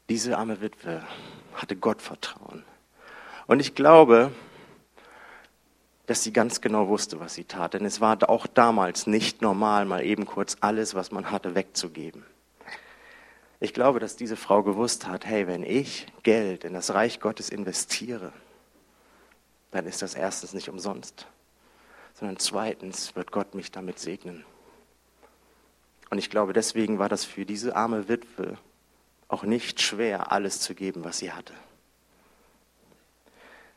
Diese 0.09 0.37
arme 0.37 0.61
Witwe 0.61 1.03
hatte 1.53 1.75
Gottvertrauen. 1.75 2.63
Und 3.47 3.59
ich 3.59 3.75
glaube, 3.75 4.31
dass 6.07 6.23
sie 6.23 6.31
ganz 6.31 6.61
genau 6.61 6.87
wusste, 6.87 7.19
was 7.19 7.33
sie 7.33 7.43
tat. 7.43 7.73
Denn 7.73 7.85
es 7.85 8.01
war 8.01 8.17
auch 8.29 8.47
damals 8.47 9.07
nicht 9.07 9.41
normal, 9.41 9.85
mal 9.85 10.03
eben 10.03 10.25
kurz 10.25 10.57
alles, 10.61 10.95
was 10.95 11.11
man 11.11 11.29
hatte, 11.31 11.53
wegzugeben. 11.53 12.25
Ich 13.59 13.73
glaube, 13.73 13.99
dass 13.99 14.15
diese 14.15 14.37
Frau 14.37 14.63
gewusst 14.63 15.07
hat, 15.07 15.25
hey, 15.25 15.47
wenn 15.47 15.63
ich 15.63 16.07
Geld 16.23 16.63
in 16.63 16.73
das 16.73 16.93
Reich 16.93 17.19
Gottes 17.19 17.49
investiere, 17.49 18.31
dann 19.71 19.85
ist 19.85 20.01
das 20.01 20.15
erstens 20.15 20.53
nicht 20.53 20.69
umsonst, 20.69 21.27
sondern 22.17 22.37
zweitens 22.39 23.15
wird 23.15 23.31
Gott 23.31 23.53
mich 23.53 23.71
damit 23.71 23.99
segnen. 23.99 24.43
Und 26.09 26.17
ich 26.17 26.29
glaube, 26.29 26.53
deswegen 26.53 26.97
war 26.97 27.09
das 27.09 27.25
für 27.25 27.45
diese 27.45 27.75
arme 27.75 28.07
Witwe 28.09 28.57
auch 29.27 29.43
nicht 29.43 29.81
schwer, 29.81 30.31
alles 30.31 30.59
zu 30.61 30.73
geben, 30.73 31.03
was 31.03 31.19
sie 31.19 31.31
hatte. 31.31 31.53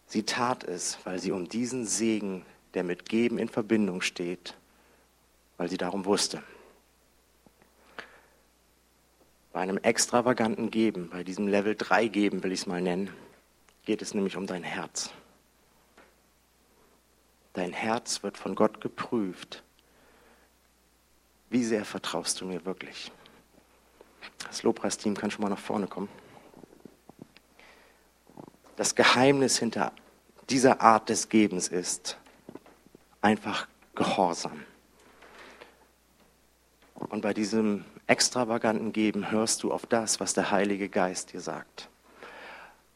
Sie 0.07 0.23
tat 0.23 0.65
es, 0.65 0.99
weil 1.05 1.19
sie 1.19 1.33
um 1.33 1.49
diesen 1.49 1.87
Segen, 1.87 2.47
der 2.75 2.83
mit 2.83 3.09
Geben 3.09 3.39
in 3.39 3.49
Verbindung 3.49 4.01
steht, 4.01 4.55
weil 5.57 5.69
sie 5.69 5.77
darum 5.77 6.05
wusste. 6.05 6.43
Bei 9.53 9.61
einem 9.61 9.79
extravaganten 9.79 10.71
Geben, 10.71 11.11
bei 11.11 11.25
diesem 11.25 11.47
Level 11.47 11.75
3 11.77 12.07
Geben 12.07 12.43
will 12.43 12.53
ich 12.53 12.61
es 12.61 12.67
mal 12.67 12.81
nennen, 12.81 13.11
geht 13.85 14.01
es 14.01 14.15
nämlich 14.15 14.37
um 14.37 14.47
dein 14.47 14.63
Herz. 14.63 15.11
Dein 17.53 17.73
Herz 17.73 18.23
wird 18.23 18.37
von 18.37 18.55
Gott 18.55 18.81
geprüft. 18.81 19.63
Wie 21.49 21.65
sehr 21.65 21.85
vertraust 21.85 22.41
du 22.41 22.47
mir 22.47 22.65
wirklich? 22.65 23.11
Das 24.47 24.63
Lobpreisteam 24.63 25.17
kann 25.17 25.31
schon 25.31 25.43
mal 25.43 25.49
nach 25.49 25.59
vorne 25.59 25.87
kommen. 25.87 26.09
Das 28.77 28.95
Geheimnis 28.95 29.59
hinter 29.59 29.93
dieser 30.49 30.81
Art 30.81 31.09
des 31.09 31.29
Gebens 31.29 31.69
ist 31.69 32.19
einfach 33.21 33.67
Gehorsam. 33.95 34.65
Und 36.95 37.23
bei 37.23 37.35
diesem 37.35 37.85
extravaganten 38.07 38.93
Geben 38.93 39.31
hörst 39.31 39.63
du 39.63 39.73
auf 39.73 39.87
das, 39.87 40.21
was 40.21 40.35
der 40.35 40.51
Heilige 40.51 40.89
Geist 40.89 41.33
dir 41.33 41.41
sagt. 41.41 41.89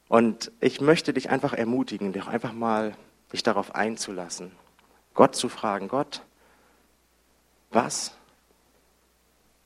Und 0.09 0.53
ich 0.61 0.81
möchte 0.81 1.13
dich 1.13 1.31
einfach 1.31 1.53
ermutigen, 1.53 2.13
dich 2.13 2.27
einfach 2.27 2.53
mal 2.53 2.97
sich 3.35 3.43
darauf 3.43 3.75
einzulassen. 3.75 4.53
Gott 5.13 5.35
zu 5.35 5.49
fragen, 5.49 5.89
Gott, 5.89 6.23
was 7.71 8.13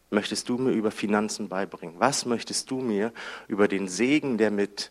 möchtest 0.08 0.48
du 0.48 0.56
mir 0.56 0.70
über 0.70 0.90
Finanzen 0.90 1.50
beibringen? 1.50 2.00
Was 2.00 2.24
möchtest 2.24 2.70
du 2.70 2.80
mir 2.80 3.12
über 3.46 3.68
den 3.68 3.86
Segen, 3.86 4.38
der 4.38 4.50
mit 4.50 4.90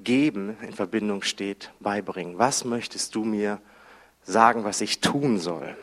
Geben 0.00 0.56
in 0.62 0.72
Verbindung 0.72 1.20
steht, 1.20 1.70
beibringen? 1.80 2.38
Was 2.38 2.64
möchtest 2.64 3.14
du 3.14 3.24
mir 3.24 3.60
sagen, 4.22 4.64
was 4.64 4.80
ich 4.80 5.02
tun 5.02 5.38
soll? 5.38 5.76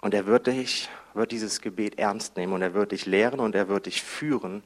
Und 0.00 0.12
er 0.12 0.26
wird 0.26 0.48
dich, 0.48 0.88
wird 1.14 1.30
dieses 1.30 1.60
Gebet 1.60 2.00
ernst 2.00 2.36
nehmen 2.36 2.52
und 2.52 2.62
er 2.62 2.74
wird 2.74 2.90
dich 2.90 3.06
lehren 3.06 3.38
und 3.38 3.54
er 3.54 3.68
wird 3.68 3.86
dich 3.86 4.02
führen 4.02 4.64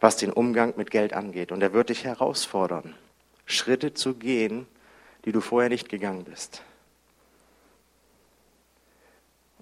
was 0.00 0.16
den 0.16 0.32
Umgang 0.32 0.74
mit 0.76 0.90
Geld 0.90 1.12
angeht. 1.12 1.52
Und 1.52 1.62
er 1.62 1.72
wird 1.72 1.88
dich 1.88 2.04
herausfordern, 2.04 2.94
Schritte 3.46 3.94
zu 3.94 4.14
gehen, 4.14 4.66
die 5.24 5.32
du 5.32 5.40
vorher 5.40 5.68
nicht 5.68 5.88
gegangen 5.88 6.24
bist. 6.24 6.62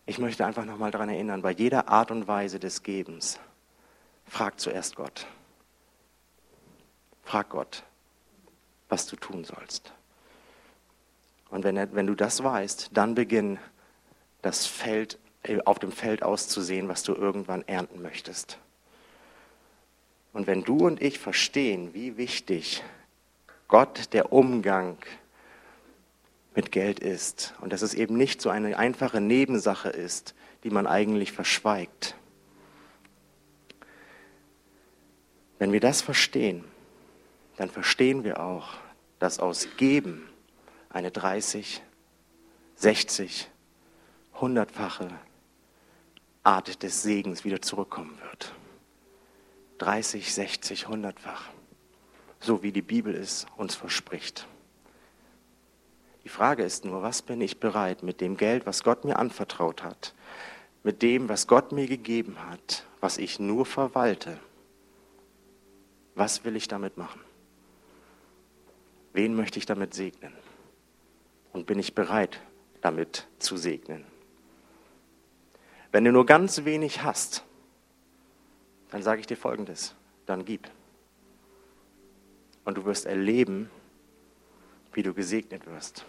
Ich 0.05 0.19
möchte 0.19 0.47
einfach 0.47 0.65
nochmal 0.65 0.93
daran 0.93 1.09
erinnern, 1.09 1.43
bei 1.43 1.51
jeder 1.51 1.89
Art 1.89 2.11
und 2.11 2.29
Weise 2.29 2.61
des 2.61 2.83
Gebens, 2.83 3.41
frag 4.27 4.61
zuerst 4.61 4.95
Gott. 4.95 5.27
Frag 7.25 7.49
Gott, 7.49 7.83
was 8.89 9.07
du 9.07 9.17
tun 9.17 9.43
sollst. 9.43 9.93
Und 11.51 11.65
wenn, 11.65 11.77
er, 11.77 11.93
wenn 11.95 12.07
du 12.07 12.15
das 12.15 12.43
weißt, 12.45 12.91
dann 12.93 13.17
beginn 13.17 13.59
das 14.43 14.67
Feld, 14.67 15.19
auf 15.65 15.81
dem 15.81 15.91
Feld 15.91 16.23
auszusehen, 16.23 16.89
was 16.89 17.03
du 17.03 17.15
irgendwann 17.15 17.67
ernten 17.67 18.01
möchtest. 18.03 18.59
Und 20.37 20.47
wenn 20.47 20.65
du 20.65 20.87
und 20.87 21.01
ich 21.01 21.19
verstehen, 21.19 21.95
wie 21.95 22.19
wichtig 22.19 22.85
Gott 23.69 24.13
der 24.13 24.35
Umgang 24.35 24.99
mit 26.55 26.71
Geld 26.73 27.01
ist 27.01 27.55
und 27.63 27.73
dass 27.73 27.81
es 27.81 27.95
eben 27.95 28.19
nicht 28.19 28.43
so 28.43 28.51
eine 28.51 28.77
einfache 28.77 29.23
Nebensache 29.23 29.89
ist, 29.89 30.35
die 30.63 30.69
man 30.69 30.87
eigentlich 30.87 31.33
verschweigt. 31.33 32.17
Wenn 35.59 35.73
wir 35.73 35.81
das 35.81 36.03
verstehen, 36.03 36.65
dann 37.57 37.71
verstehen 37.71 38.23
wir 38.23 38.41
auch, 38.41 38.75
dass 39.19 39.41
aus 39.41 39.67
Geben 39.79 40.29
eine 40.91 41.11
30, 41.11 41.81
60, 42.75 43.49
hundertfache 44.35 45.09
Art 46.43 46.83
des 46.83 47.03
Segens 47.03 47.47
wieder 47.47 47.63
zurückkommen 47.63 48.19
wird. 48.31 48.53
30, 49.79 50.33
60, 50.33 50.89
hundertfach. 50.89 51.51
So 52.41 52.63
wie 52.63 52.73
die 52.73 52.83
Bibel 52.83 53.15
es 53.15 53.47
uns 53.57 53.75
verspricht. 53.75 54.47
Die 56.25 56.29
Frage 56.29 56.65
ist 56.65 56.85
nur, 56.85 57.03
was 57.03 57.23
bin 57.23 57.41
ich 57.41 57.61
bereit 57.61 58.03
mit 58.03 58.21
dem 58.21 58.37
Geld, 58.37 58.67
was 58.67 58.83
Gott 58.83 59.05
mir 59.05 59.17
anvertraut 59.17 59.83
hat, 59.83 60.15
mit 60.83 61.03
dem, 61.03 61.29
was 61.29 61.47
Gott 61.47 61.73
mir 61.73 61.87
gegeben 61.87 62.37
hat, 62.51 62.85
was 63.01 63.19
ich 63.19 63.39
nur 63.39 63.65
verwalte, 63.65 64.39
was 66.17 66.45
will 66.45 66.57
ich 66.57 66.67
damit 66.67 66.97
machen? 66.97 67.21
Wen 69.13 69.35
möchte 69.37 69.59
ich 69.59 69.67
damit 69.67 69.95
segnen? 69.95 70.33
Und 71.53 71.67
bin 71.67 71.79
ich 71.79 71.95
bereit, 71.95 72.41
damit 72.81 73.27
zu 73.39 73.57
segnen? 73.57 74.05
Wenn 75.93 76.05
du 76.05 76.13
nur 76.13 76.27
ganz 76.27 76.65
wenig 76.65 77.03
hast, 77.03 77.45
dann 78.91 79.03
sage 79.03 79.21
ich 79.21 79.27
dir 79.27 79.37
Folgendes, 79.37 79.95
dann 80.27 80.45
gib. 80.45 80.69
Und 82.65 82.77
du 82.77 82.85
wirst 82.85 83.07
erleben, 83.07 83.71
wie 84.93 85.03
du 85.03 85.15
gesegnet 85.15 85.67
wirst. 85.67 86.05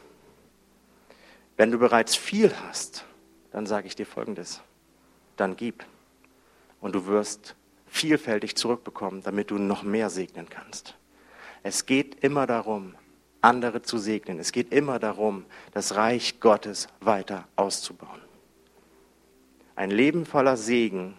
Wenn 1.56 1.72
du 1.72 1.78
bereits 1.78 2.16
viel 2.16 2.54
hast, 2.68 3.06
dann 3.52 3.66
sage 3.66 3.88
ich 3.88 3.96
dir 3.96 4.06
Folgendes, 4.06 4.62
dann 5.36 5.56
gib. 5.56 5.86
Und 6.80 6.94
du 6.94 7.06
wirst 7.08 7.56
vielfältig 7.88 8.56
zurückbekommen, 8.56 9.24
damit 9.24 9.52
du 9.52 9.58
noch 9.58 9.84
mehr 9.84 10.10
segnen 10.10 10.48
kannst. 10.50 10.96
Es 11.64 11.86
geht 11.86 12.24
immer 12.24 12.46
darum, 12.46 12.96
andere 13.42 13.82
zu 13.82 13.98
segnen. 13.98 14.40
Es 14.40 14.52
geht 14.52 14.72
immer 14.72 15.00
darum, 15.00 15.46
das 15.72 15.96
Reich 15.96 16.40
Gottes 16.40 16.88
weiter 17.00 17.48
auszubauen. 17.56 18.22
Ein 19.76 19.92
Leben 19.92 20.26
voller 20.26 20.58
Segen 20.58 21.16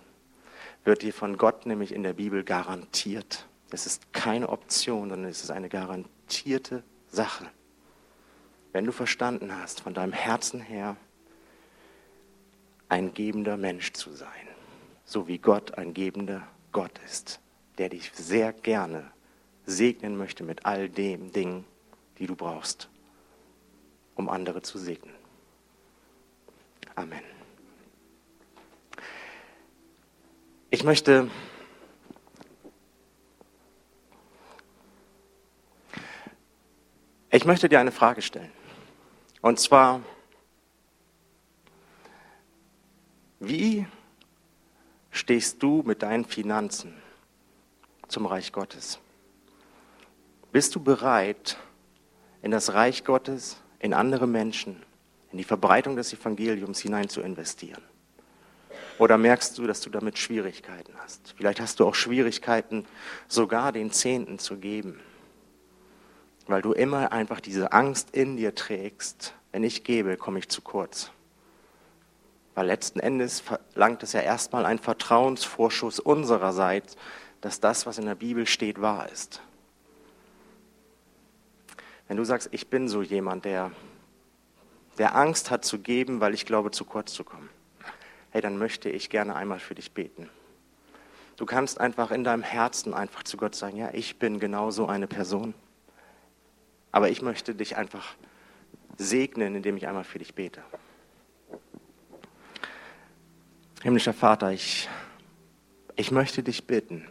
wird 0.88 1.02
dir 1.02 1.12
von 1.12 1.36
Gott 1.36 1.66
nämlich 1.66 1.92
in 1.92 2.02
der 2.02 2.14
Bibel 2.14 2.42
garantiert. 2.42 3.46
Es 3.70 3.84
ist 3.84 4.10
keine 4.14 4.48
Option, 4.48 5.10
sondern 5.10 5.30
es 5.30 5.42
ist 5.44 5.50
eine 5.50 5.68
garantierte 5.68 6.82
Sache. 7.10 7.46
Wenn 8.72 8.86
du 8.86 8.92
verstanden 8.92 9.54
hast, 9.54 9.82
von 9.82 9.92
deinem 9.92 10.14
Herzen 10.14 10.60
her 10.60 10.96
ein 12.88 13.12
gebender 13.12 13.58
Mensch 13.58 13.92
zu 13.92 14.12
sein, 14.12 14.30
so 15.04 15.28
wie 15.28 15.36
Gott 15.36 15.76
ein 15.76 15.92
gebender 15.92 16.48
Gott 16.72 16.98
ist, 17.04 17.40
der 17.76 17.90
dich 17.90 18.10
sehr 18.14 18.54
gerne 18.54 19.10
segnen 19.66 20.16
möchte 20.16 20.42
mit 20.42 20.64
all 20.64 20.88
den 20.88 21.32
Dingen, 21.32 21.66
die 22.18 22.26
du 22.26 22.34
brauchst, 22.34 22.88
um 24.14 24.30
andere 24.30 24.62
zu 24.62 24.78
segnen. 24.78 25.14
Amen. 26.94 27.37
Ich 30.70 30.84
möchte 30.84 31.30
ich 37.30 37.44
möchte 37.46 37.68
dir 37.68 37.80
eine 37.80 37.92
Frage 37.92 38.20
stellen. 38.20 38.52
Und 39.40 39.58
zwar, 39.60 40.02
wie 43.40 43.86
stehst 45.10 45.62
du 45.62 45.82
mit 45.86 46.02
deinen 46.02 46.26
Finanzen 46.26 46.94
zum 48.08 48.26
Reich 48.26 48.52
Gottes? 48.52 48.98
Bist 50.52 50.74
du 50.74 50.80
bereit, 50.80 51.56
in 52.42 52.50
das 52.50 52.74
Reich 52.74 53.04
Gottes, 53.04 53.62
in 53.78 53.94
andere 53.94 54.26
Menschen, 54.26 54.82
in 55.32 55.38
die 55.38 55.44
Verbreitung 55.44 55.96
des 55.96 56.12
Evangeliums 56.12 56.80
hinein 56.80 57.08
zu 57.08 57.22
investieren? 57.22 57.82
Oder 58.98 59.16
merkst 59.16 59.56
du, 59.56 59.66
dass 59.66 59.80
du 59.80 59.90
damit 59.90 60.18
Schwierigkeiten 60.18 60.92
hast? 60.98 61.34
Vielleicht 61.36 61.60
hast 61.60 61.78
du 61.78 61.86
auch 61.86 61.94
Schwierigkeiten, 61.94 62.84
sogar 63.28 63.70
den 63.72 63.92
Zehnten 63.92 64.40
zu 64.40 64.56
geben, 64.56 65.00
weil 66.48 66.62
du 66.62 66.72
immer 66.72 67.12
einfach 67.12 67.40
diese 67.40 67.72
Angst 67.72 68.10
in 68.10 68.36
dir 68.36 68.54
trägst, 68.54 69.34
wenn 69.52 69.62
ich 69.62 69.84
gebe, 69.84 70.16
komme 70.16 70.40
ich 70.40 70.48
zu 70.48 70.62
kurz. 70.62 71.12
Weil 72.56 72.66
letzten 72.66 72.98
Endes 72.98 73.40
verlangt 73.40 74.02
es 74.02 74.12
ja 74.12 74.20
erstmal 74.20 74.66
einen 74.66 74.80
Vertrauensvorschuss 74.80 76.00
unsererseits, 76.00 76.96
dass 77.40 77.60
das, 77.60 77.86
was 77.86 77.98
in 77.98 78.06
der 78.06 78.16
Bibel 78.16 78.46
steht, 78.46 78.80
wahr 78.80 79.08
ist. 79.12 79.40
Wenn 82.08 82.16
du 82.16 82.24
sagst, 82.24 82.48
ich 82.50 82.68
bin 82.68 82.88
so 82.88 83.00
jemand, 83.00 83.44
der, 83.44 83.70
der 84.96 85.14
Angst 85.14 85.52
hat 85.52 85.64
zu 85.64 85.78
geben, 85.78 86.20
weil 86.20 86.34
ich 86.34 86.46
glaube, 86.46 86.72
zu 86.72 86.84
kurz 86.84 87.12
zu 87.12 87.22
kommen 87.22 87.48
hey, 88.30 88.40
dann 88.40 88.58
möchte 88.58 88.90
ich 88.90 89.10
gerne 89.10 89.36
einmal 89.36 89.58
für 89.58 89.74
dich 89.74 89.92
beten. 89.92 90.28
Du 91.36 91.46
kannst 91.46 91.80
einfach 91.80 92.10
in 92.10 92.24
deinem 92.24 92.42
Herzen 92.42 92.94
einfach 92.94 93.22
zu 93.22 93.36
Gott 93.36 93.54
sagen, 93.54 93.76
ja, 93.76 93.90
ich 93.92 94.18
bin 94.18 94.40
genau 94.40 94.70
so 94.70 94.86
eine 94.86 95.06
Person. 95.06 95.54
Aber 96.90 97.10
ich 97.10 97.22
möchte 97.22 97.54
dich 97.54 97.76
einfach 97.76 98.16
segnen, 98.96 99.54
indem 99.54 99.76
ich 99.76 99.86
einmal 99.86 100.04
für 100.04 100.18
dich 100.18 100.34
bete. 100.34 100.62
Himmlischer 103.82 104.12
Vater, 104.14 104.50
ich, 104.50 104.88
ich 105.94 106.10
möchte 106.10 106.42
dich 106.42 106.66
bitten, 106.66 107.06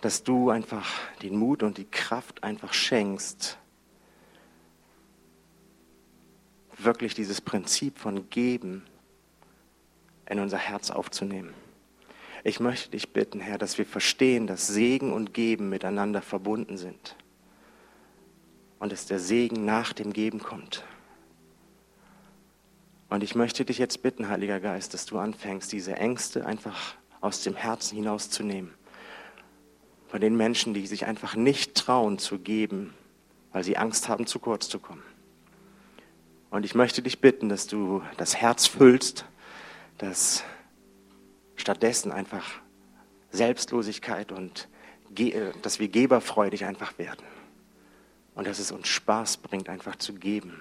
dass 0.00 0.22
du 0.22 0.48
einfach 0.48 0.88
den 1.20 1.36
Mut 1.36 1.62
und 1.62 1.76
die 1.76 1.84
Kraft 1.84 2.42
einfach 2.42 2.72
schenkst, 2.72 3.58
wirklich 6.78 7.14
dieses 7.14 7.40
Prinzip 7.40 7.98
von 7.98 8.28
Geben 8.30 8.82
in 10.28 10.40
unser 10.40 10.58
Herz 10.58 10.90
aufzunehmen. 10.90 11.54
Ich 12.44 12.60
möchte 12.60 12.90
dich 12.90 13.12
bitten, 13.12 13.40
Herr, 13.40 13.58
dass 13.58 13.78
wir 13.78 13.86
verstehen, 13.86 14.46
dass 14.46 14.66
Segen 14.66 15.12
und 15.12 15.34
Geben 15.34 15.68
miteinander 15.68 16.22
verbunden 16.22 16.76
sind 16.76 17.16
und 18.78 18.92
dass 18.92 19.06
der 19.06 19.18
Segen 19.18 19.64
nach 19.64 19.92
dem 19.92 20.12
Geben 20.12 20.40
kommt. 20.40 20.84
Und 23.08 23.22
ich 23.22 23.34
möchte 23.34 23.64
dich 23.64 23.78
jetzt 23.78 24.02
bitten, 24.02 24.28
Heiliger 24.28 24.60
Geist, 24.60 24.94
dass 24.94 25.06
du 25.06 25.18
anfängst, 25.18 25.72
diese 25.72 25.96
Ängste 25.96 26.44
einfach 26.44 26.94
aus 27.20 27.42
dem 27.42 27.54
Herzen 27.54 27.96
hinauszunehmen. 27.96 28.74
Von 30.08 30.20
den 30.20 30.36
Menschen, 30.36 30.74
die 30.74 30.86
sich 30.86 31.06
einfach 31.06 31.34
nicht 31.34 31.74
trauen 31.74 32.18
zu 32.18 32.38
geben, 32.38 32.94
weil 33.52 33.64
sie 33.64 33.76
Angst 33.76 34.08
haben, 34.08 34.26
zu 34.26 34.38
kurz 34.38 34.68
zu 34.68 34.78
kommen. 34.78 35.02
Und 36.50 36.64
ich 36.64 36.74
möchte 36.74 37.02
dich 37.02 37.20
bitten, 37.20 37.48
dass 37.48 37.66
du 37.66 38.02
das 38.16 38.36
Herz 38.36 38.66
füllst, 38.66 39.24
dass 39.98 40.44
stattdessen 41.56 42.12
einfach 42.12 42.60
Selbstlosigkeit 43.30 44.32
und 44.32 44.68
äh, 45.18 45.52
dass 45.62 45.78
wir 45.78 45.88
geberfreudig 45.88 46.64
einfach 46.64 46.98
werden. 46.98 47.24
Und 48.34 48.46
dass 48.46 48.58
es 48.58 48.70
uns 48.70 48.88
Spaß 48.88 49.38
bringt, 49.38 49.68
einfach 49.68 49.96
zu 49.96 50.14
geben. 50.14 50.60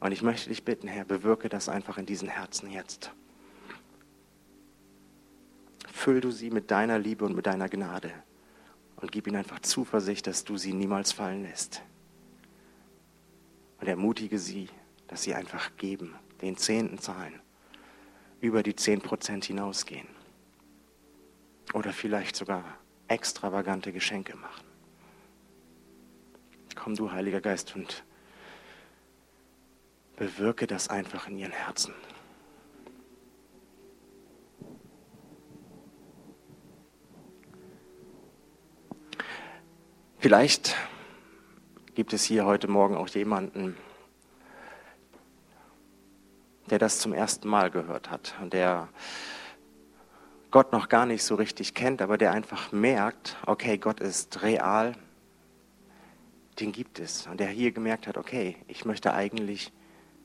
Und 0.00 0.12
ich 0.12 0.22
möchte 0.22 0.50
dich 0.50 0.64
bitten, 0.64 0.88
Herr, 0.88 1.04
bewirke 1.04 1.48
das 1.48 1.68
einfach 1.68 1.98
in 1.98 2.04
diesen 2.04 2.28
Herzen 2.28 2.70
jetzt. 2.70 3.10
Füll 5.90 6.20
du 6.20 6.30
sie 6.30 6.50
mit 6.50 6.70
deiner 6.70 6.98
Liebe 6.98 7.24
und 7.24 7.34
mit 7.34 7.46
deiner 7.46 7.68
Gnade 7.68 8.12
und 8.96 9.12
gib 9.12 9.26
ihnen 9.26 9.36
einfach 9.36 9.60
Zuversicht, 9.60 10.26
dass 10.26 10.44
du 10.44 10.58
sie 10.58 10.72
niemals 10.72 11.12
fallen 11.12 11.44
lässt. 11.44 11.80
Und 13.84 13.90
ermutige 13.90 14.38
sie, 14.38 14.70
dass 15.08 15.24
sie 15.24 15.34
einfach 15.34 15.76
geben, 15.76 16.14
den 16.40 16.56
Zehnten 16.56 16.96
zahlen, 16.96 17.38
über 18.40 18.62
die 18.62 18.74
zehn 18.74 19.02
Prozent 19.02 19.44
hinausgehen 19.44 20.08
oder 21.74 21.92
vielleicht 21.92 22.34
sogar 22.34 22.64
extravagante 23.08 23.92
Geschenke 23.92 24.38
machen. 24.38 24.64
Komm 26.74 26.94
du, 26.94 27.12
Heiliger 27.12 27.42
Geist, 27.42 27.76
und 27.76 28.04
bewirke 30.16 30.66
das 30.66 30.88
einfach 30.88 31.28
in 31.28 31.36
ihren 31.36 31.52
Herzen. 31.52 31.92
Vielleicht 40.20 40.74
gibt 41.94 42.12
es 42.12 42.24
hier 42.24 42.44
heute 42.44 42.66
Morgen 42.66 42.96
auch 42.96 43.08
jemanden, 43.08 43.76
der 46.70 46.78
das 46.78 46.98
zum 46.98 47.12
ersten 47.12 47.48
Mal 47.48 47.70
gehört 47.70 48.10
hat 48.10 48.34
und 48.40 48.52
der 48.52 48.88
Gott 50.50 50.72
noch 50.72 50.88
gar 50.88 51.06
nicht 51.06 51.24
so 51.24 51.34
richtig 51.34 51.74
kennt, 51.74 52.00
aber 52.00 52.16
der 52.16 52.32
einfach 52.32 52.72
merkt, 52.72 53.36
okay, 53.46 53.76
Gott 53.78 54.00
ist 54.00 54.42
real, 54.42 54.94
den 56.60 56.72
gibt 56.72 57.00
es. 57.00 57.26
Und 57.26 57.40
der 57.40 57.48
hier 57.48 57.72
gemerkt 57.72 58.06
hat, 58.06 58.16
okay, 58.16 58.56
ich 58.68 58.84
möchte 58.84 59.12
eigentlich 59.12 59.72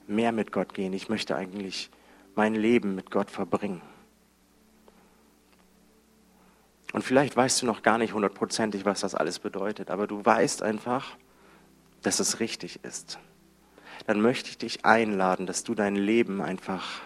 mehr 0.07 0.31
mit 0.31 0.51
Gott 0.51 0.73
gehen, 0.73 0.93
ich 0.93 1.09
möchte 1.09 1.35
eigentlich 1.35 1.89
mein 2.35 2.55
Leben 2.55 2.95
mit 2.95 3.09
Gott 3.11 3.31
verbringen. 3.31 3.81
Und 6.93 7.03
vielleicht 7.03 7.35
weißt 7.35 7.61
du 7.61 7.65
noch 7.65 7.83
gar 7.83 7.97
nicht 7.97 8.13
hundertprozentig, 8.13 8.85
was 8.85 9.01
das 9.01 9.13
alles 9.13 9.39
bedeutet, 9.39 9.91
aber 9.91 10.07
du 10.07 10.23
weißt 10.25 10.63
einfach, 10.63 11.17
dass 12.01 12.19
es 12.19 12.39
richtig 12.39 12.83
ist. 12.83 13.19
Dann 14.07 14.21
möchte 14.21 14.49
ich 14.49 14.57
dich 14.57 14.85
einladen, 14.85 15.45
dass 15.45 15.63
du 15.63 15.75
dein 15.75 15.95
Leben 15.95 16.41
einfach 16.41 17.01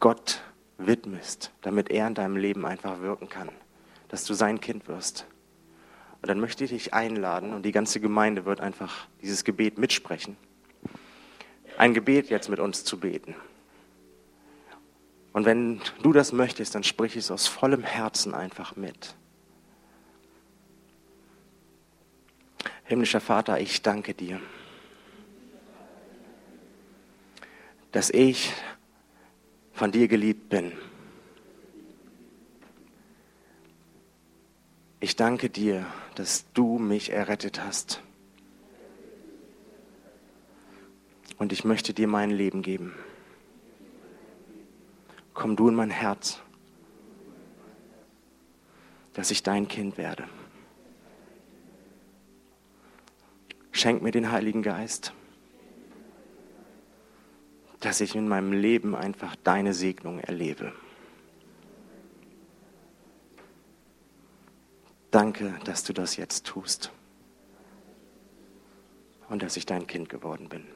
Gott 0.00 0.42
widmest, 0.78 1.52
damit 1.62 1.90
er 1.90 2.06
in 2.06 2.14
deinem 2.14 2.36
Leben 2.36 2.66
einfach 2.66 3.00
wirken 3.00 3.28
kann, 3.28 3.48
dass 4.08 4.24
du 4.24 4.34
sein 4.34 4.60
Kind 4.60 4.88
wirst. 4.88 5.26
Und 6.20 6.28
dann 6.28 6.40
möchte 6.40 6.64
ich 6.64 6.70
dich 6.70 6.94
einladen 6.94 7.52
und 7.52 7.64
die 7.64 7.72
ganze 7.72 8.00
Gemeinde 8.00 8.44
wird 8.44 8.60
einfach 8.60 9.08
dieses 9.20 9.44
Gebet 9.44 9.78
mitsprechen. 9.78 10.36
Ein 11.76 11.92
Gebet 11.92 12.30
jetzt 12.30 12.48
mit 12.48 12.60
uns 12.60 12.84
zu 12.84 12.98
beten. 12.98 13.34
Und 15.32 15.44
wenn 15.44 15.80
du 16.02 16.12
das 16.12 16.32
möchtest, 16.32 16.74
dann 16.74 16.84
sprich 16.84 17.16
es 17.16 17.30
aus 17.30 17.48
vollem 17.48 17.82
Herzen 17.82 18.34
einfach 18.34 18.76
mit. 18.76 19.16
Himmlischer 22.84 23.20
Vater, 23.20 23.60
ich 23.60 23.82
danke 23.82 24.14
dir, 24.14 24.40
dass 27.92 28.10
ich 28.10 28.52
von 29.72 29.90
dir 29.92 30.08
geliebt 30.08 30.48
bin. 30.48 30.72
Ich 35.00 35.16
danke 35.16 35.50
dir, 35.50 35.86
dass 36.14 36.44
du 36.52 36.78
mich 36.78 37.10
errettet 37.10 37.62
hast. 37.62 38.02
Und 41.38 41.52
ich 41.52 41.64
möchte 41.64 41.92
dir 41.92 42.08
mein 42.08 42.30
Leben 42.30 42.62
geben 42.62 42.94
komm 45.34 45.56
du 45.56 45.68
in 45.68 45.74
mein 45.74 45.90
Herz, 45.90 46.38
dass 49.12 49.30
ich 49.30 49.42
dein 49.42 49.68
Kind 49.68 49.98
werde. 49.98 50.24
Schenk 53.76 54.02
mir 54.02 54.12
den 54.12 54.30
Heiligen 54.30 54.62
Geist, 54.62 55.12
dass 57.80 58.00
ich 58.00 58.14
in 58.14 58.28
meinem 58.28 58.52
Leben 58.52 58.94
einfach 58.94 59.34
deine 59.34 59.74
Segnung 59.74 60.20
erlebe. 60.20 60.72
Danke, 65.10 65.58
dass 65.64 65.82
du 65.82 65.92
das 65.92 66.16
jetzt 66.16 66.46
tust 66.46 66.92
und 69.28 69.42
dass 69.42 69.56
ich 69.56 69.66
dein 69.66 69.88
Kind 69.88 70.08
geworden 70.08 70.48
bin. 70.48 70.68